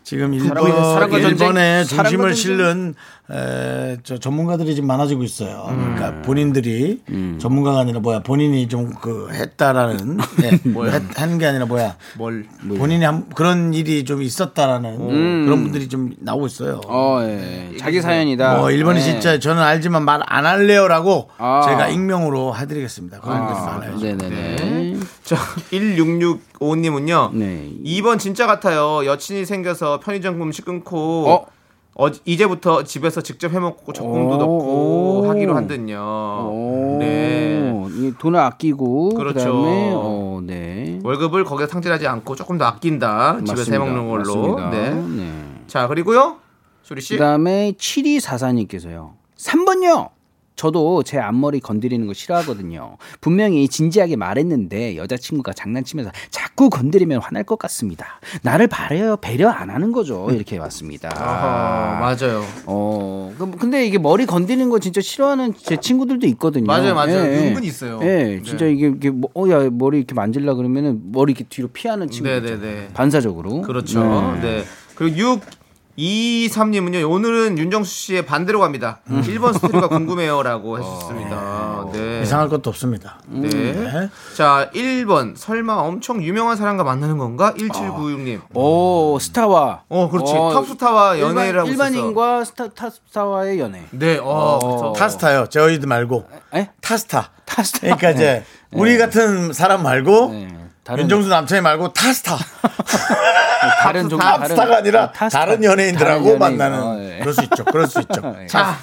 [0.04, 1.36] 지금 사랑과- 일본, 사랑과 전쟁?
[1.38, 2.34] 사랑과 중심을 전쟁?
[2.34, 2.94] 실는
[3.32, 5.66] 에, 저 전문가들이 지금 많아지고 있어요.
[5.70, 5.94] 음.
[5.96, 7.02] 그러니까 본인들이
[7.38, 10.60] 전문가가 아니라 뭐야 본인이 좀 그 했다라는 예,
[11.16, 12.44] 한게 아니라 뭐야 뭘?
[12.76, 16.80] 본인이 한, 그런 일이 좀 있었다라는 그런 분들이 좀 나오고 있어요.
[16.86, 17.70] 어, 예.
[17.78, 18.56] 자기 사연이다.
[18.58, 19.04] 뭐 일본이 네.
[19.04, 21.62] 진짜 저는 알지만 말 안 할래요라고 아.
[21.66, 23.20] 제가 익명으로 해드리겠습니다.
[23.20, 23.96] 그런 분들 많아요.
[23.98, 24.96] 네네네.
[25.24, 25.36] 자,
[25.70, 27.32] 1665님은요.
[27.34, 27.70] 네.
[27.84, 29.04] 2번 진짜 같아요.
[29.06, 31.46] 여친이 생겨서 편의점 음식 끊고 어?
[31.96, 32.06] 어?
[32.24, 35.28] 이제부터 집에서 직접 해먹고 적금도 오, 넣고 오.
[35.28, 35.98] 하기로 한듯요.
[36.50, 37.86] 오, 네.
[37.96, 39.38] 이 돈을 아끼고 그렇죠.
[39.38, 41.00] 그다음에 어, 네.
[41.02, 43.38] 월급을 거기에 탕진하지 않고 조금 더 아낀다.
[43.38, 43.84] 집에서 맞습니다.
[43.84, 44.70] 해먹는 걸로.
[44.70, 44.90] 네.
[44.90, 45.32] 네.
[45.66, 46.36] 자, 그리고요.
[46.82, 47.14] 쇼리 씨.
[47.14, 49.12] 그다음에 7244님께서요.
[49.36, 50.10] 3번요.
[50.64, 52.98] 저도 제 앞머리 건드리는 거 싫어하거든요.
[53.22, 58.20] 분명히 진지하게 말했는데 여자친구가 장난치면서 자꾸 건드리면 화날 것 같습니다.
[58.42, 60.28] 나를 바래요 배려 안 하는 거죠.
[60.30, 61.08] 이렇게 왔습니다.
[61.16, 62.44] 아, 맞아요.
[62.66, 66.66] 어, 그- 근데 이게 머리 건드리는 거 진짜 싫어하는 제 친구들도 있거든요.
[66.66, 67.20] 맞아요, 맞아요.
[67.20, 67.48] 예, 예.
[67.48, 67.98] 은근히 있어요.
[68.02, 68.72] 예, 진짜 네.
[68.72, 72.28] 이게, 이게 뭐, 어, 야, 머리 이렇게 만질라 그러면은 머리 이렇게 뒤로 피하는 친구.
[72.28, 72.88] 네, 죠 네, 네.
[72.92, 73.62] 반사적으로.
[73.62, 74.36] 그렇죠.
[74.42, 74.64] 네.
[74.94, 75.40] 그리고 6
[75.98, 79.00] 23님은요, 오늘은 윤정수 씨의 반대로 갑니다.
[79.10, 79.22] 음.
[79.22, 81.84] 1번 스토리가 궁금해요라고 하셨습니다.
[81.92, 82.22] 네.
[82.22, 83.18] 이상할 것도 없습니다.
[83.28, 83.42] 음.
[83.42, 84.08] 네.
[84.36, 85.36] 자, 1번.
[85.36, 87.52] 설마 엄청 유명한 사람과 만나는 건가?
[87.58, 88.40] 1796님.
[88.54, 89.82] 오, 스타와.
[89.88, 90.32] 어, 그렇지.
[90.34, 91.96] 어, 탑스타와 연애를 하고 일반, 있었어.
[91.98, 93.82] 일반인과 스타, 탑스타와의 연애.
[93.90, 95.46] 네, 어, 그래서 타스타요.
[95.48, 96.70] 저희들 말고 에?
[96.80, 97.30] 타스타.
[97.44, 97.80] 타스타.
[97.80, 100.48] 그러니까 이제 우리 같은 사람 말고 네.
[100.98, 102.36] 윤정수 남창이 말고 타스타.
[103.82, 105.38] 다른 종 탑스타가 아니라 어, 타스타.
[105.38, 106.58] 다른 연예인들하고 다른 연예인.
[106.58, 107.18] 만나는 어, 예.
[107.20, 107.64] 그럴 수 있죠.
[107.64, 108.20] 그럴 수 있죠.
[108.48, 108.76] 자,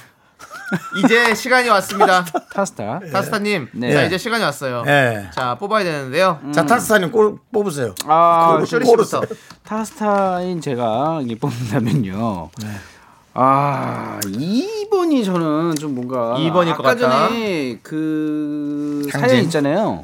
[1.03, 2.25] 이제 시간이 왔습니다.
[2.53, 2.99] 타스타.
[3.11, 3.69] 타스타님.
[3.73, 3.93] 네.
[3.93, 4.83] 자, 이제 시간이 왔어요.
[4.87, 5.29] 예.
[5.33, 6.39] 자, 뽑아야 되는데요.
[6.53, 7.95] 자 타스타님 꼴 뽑으세요.
[8.05, 9.21] 아, 쇼리 씨부터.
[9.63, 12.49] 타스타인 제가 이게 뽑는다면요.
[12.61, 12.67] 네.
[13.39, 17.27] 아, 2번이 저는 좀 뭔가 2번일 것 아까 같다.
[17.29, 19.07] 전에 그.
[19.11, 20.03] 사연 있잖아요.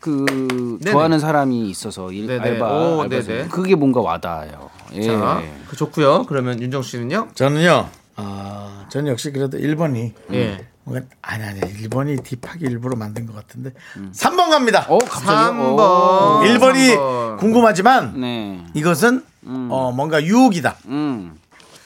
[0.00, 0.92] 그 네네.
[0.92, 2.42] 좋아하는 사람이 있어서 일, 네네.
[2.42, 3.08] 알바 오.
[3.50, 4.70] 그게 뭔가 와닿아요.
[4.94, 5.02] 예.
[5.02, 6.24] 자, 그 좋고요.
[6.26, 7.28] 그러면 윤정수 씨는요?
[7.34, 7.88] 저는요.
[8.16, 10.66] 아, 저는 역시 그래도 1번이 예.
[10.84, 13.72] 뭔가 아니 아니 1번이 딥하게 일부러 만든 것 같은데
[14.12, 14.86] 3번 갑니다.
[14.88, 16.58] 어, 갑자기 3번.
[16.58, 18.64] 1번이 궁금하지만 네.
[18.74, 20.76] 이것은 어, 뭔가 유혹이다.
[20.86, 21.36] 음.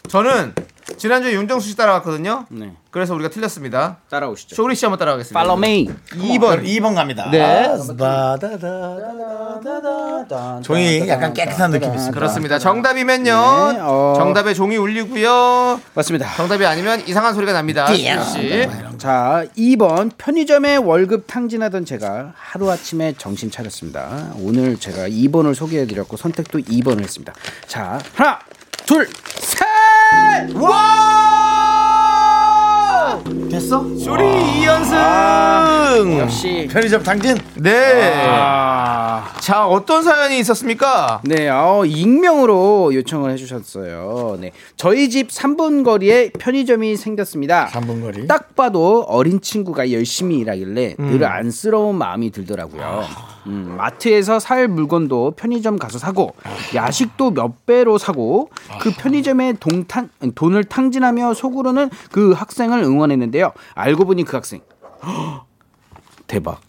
[0.08, 0.54] 저는
[0.96, 2.46] 지난주에 윤정수 씨 따라갔거든요.
[2.50, 2.72] 네.
[2.90, 3.98] 그래서 우리가 틀렸습니다.
[4.10, 4.54] 따라오시죠.
[4.54, 5.40] 쇼리 씨 한번 따라가겠습니다.
[5.40, 5.88] Follow me.
[6.10, 6.62] 2번.
[6.64, 7.28] 2번 갑니다.
[7.30, 7.66] 네.
[7.98, 10.60] 바다다다다다다.
[10.62, 12.14] 종이 약간 깨끗한 느낌이 있습니다.
[12.14, 12.58] 그렇습니다.
[12.58, 13.32] 정답이면요.
[13.72, 14.14] 네, 어.
[14.16, 15.80] 정답에 종이 울리고요.
[15.94, 16.34] 맞습니다.
[16.36, 17.86] 정답이 아니면 이상한 소리가 납니다.
[17.86, 17.98] 쇼리
[18.32, 18.68] 씨.
[18.98, 24.32] 자, 2번 편의점에 월급 탕진하던 제가 하루아침에 정신 차렸습니다.
[24.38, 27.34] 오늘 제가 2번을 소개해 드렸고 선택도 2번을 했습니다.
[27.66, 28.38] 자, 하나,
[28.86, 29.08] 둘,
[30.48, 30.56] 셋!
[30.56, 30.74] 와!
[33.50, 33.82] 됐어?
[33.96, 36.18] 쇼리 2연승.
[36.18, 37.36] 역시 편의점 당진?
[37.54, 38.12] 네.
[38.28, 41.20] 아, 자, 어떤 사연이 있었습니까?
[41.24, 44.38] 네, 어, 익명으로 요청을 해주셨어요.
[44.40, 47.68] 네, 저희 집 3분 거리에 편의점이 생겼습니다.
[47.68, 48.26] 3분 거리.
[48.26, 53.04] 딱 봐도 어린 친구가 열심히 일하길래 늘 안쓰러운 마음이 들더라고요.
[53.46, 56.34] 음, 마트에서 살 물건도 편의점 가서 사고
[56.74, 63.52] 야식도 몇 배로 사고 그 편의점에 동탄, 돈을 탕진하며 속으로는 그 학생을 응원했는데요.
[63.74, 64.60] 알고 보니 그 학생
[65.04, 65.44] 헉,
[66.26, 66.60] 대박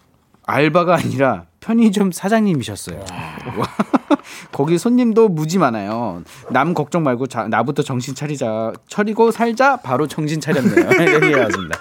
[0.46, 3.04] 알바가 아니라 편의점 사장님이셨어요.
[4.52, 6.22] 거기 손님도 무지 많아요.
[6.52, 8.74] 남 걱정 말고 자, 나부터 정신 차리자.
[8.88, 9.78] 차리고 살자.
[9.78, 10.90] 바로 정신 차렸네요.
[11.02, 11.80] 이렇게 왔습니다.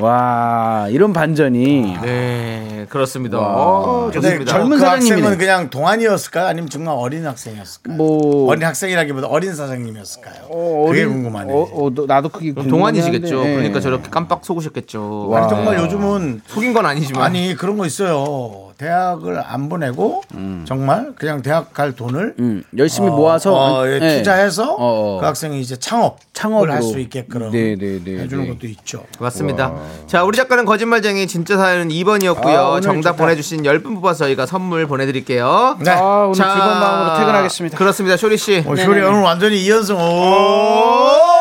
[0.00, 3.38] 와 이런 반전이 네, 그렇습니다.
[3.38, 3.46] 와.
[3.46, 4.50] 어, 근데 좋습니다.
[4.52, 5.36] 젊은 그 학생은 사장님이네.
[5.36, 6.46] 그냥 동안이었을까요?
[6.46, 7.96] 아니면 정말 어린 학생이었을까요?
[7.96, 10.46] 뭐 어린 학생이라기보다 어린 사장님이었을까요?
[10.50, 11.52] 어, 그게 궁금하네.
[11.52, 13.36] 어, 어, 너- 나도 그게 동안이시겠죠.
[13.38, 13.54] 한데, 예.
[13.56, 15.30] 그러니까 저렇게 깜빡 속으셨겠죠.
[15.32, 17.22] 아니 정말 요즘은 속인 건 아니지만.
[17.22, 18.63] 아니 그런 거 있어요.
[18.78, 20.22] 대학을 안 보내고
[20.64, 24.18] 정말 그냥 대학 갈 돈을 음, 열심히 어, 모아서 어, 예, 예.
[24.18, 24.76] 투자해서 어,
[25.16, 25.20] 어.
[25.20, 26.72] 그 학생이 이제 창업 창업으로.
[26.72, 28.50] 할수 있게끔 네, 네, 네, 해주는 네.
[28.50, 29.04] 것도 있죠.
[29.20, 29.72] 맞습니다.
[30.06, 32.56] 자, 우리 작가는 거짓말쟁이 진짜 사연은 2번이었고요.
[32.56, 33.24] 아, 정답 좋다.
[33.24, 35.78] 보내주신 10분 뽑아서 저희가 선물 보내드릴게요.
[35.80, 35.90] 네.
[35.90, 37.78] 아, 오늘 즐거운 마음으로 퇴근하겠습니다.
[37.78, 38.16] 그렇습니다.
[38.16, 38.64] 쇼리 씨.
[38.66, 39.96] 어, 쇼리 오늘 완전히 이연승.
[39.96, 41.33] 오.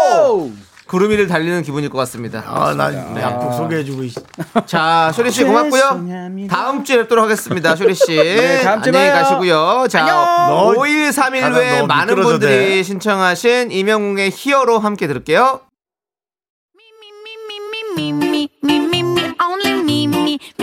[0.93, 2.43] 구름 위를 달리는 기분일 것 같습니다.
[2.45, 4.03] 아, 나 약속 소개해주고.
[4.03, 4.13] 있-
[4.67, 5.81] 자, 쇼리 씨 고맙고요.
[5.81, 6.55] 죄송합니다.
[6.55, 7.75] 다음 주에 뵙도록 하겠습니다.
[7.75, 8.15] 쇼리 씨.
[8.15, 9.23] 네, 다음 주에 안녕히 봐요.
[9.23, 9.87] 가시고요.
[9.89, 12.83] 자, 너- 5131 가다 외에 너 많은 미끄러져 분들이 돼.
[12.83, 15.61] 신청하신 이명웅의 히어로 함께 들을게요.
[16.77, 16.85] me,
[17.97, 20.62] me, me, me, me, only me, me, me.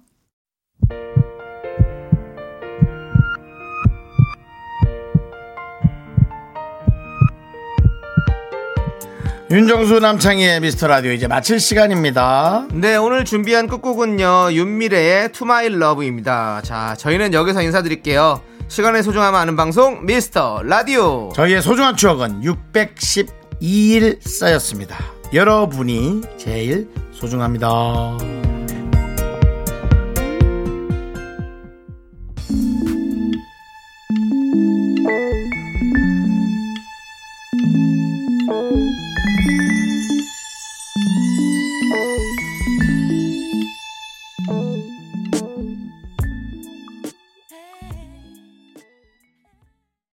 [9.51, 12.67] 윤정수 남창희의 미스터 라디오 이제 마칠 시간입니다.
[12.71, 16.61] 네, 오늘 준비한 끝곡은요, 윤미래의 My Love입니다.
[16.63, 18.41] 자, 저희는 여기서 인사드릴게요.
[18.69, 21.33] 시간의 소중함 아는 방송, 미스터 라디오.
[21.35, 24.97] 저희의 소중한 추억은 612일 쌓였습니다.
[25.33, 27.67] 여러분이 제일 소중합니다.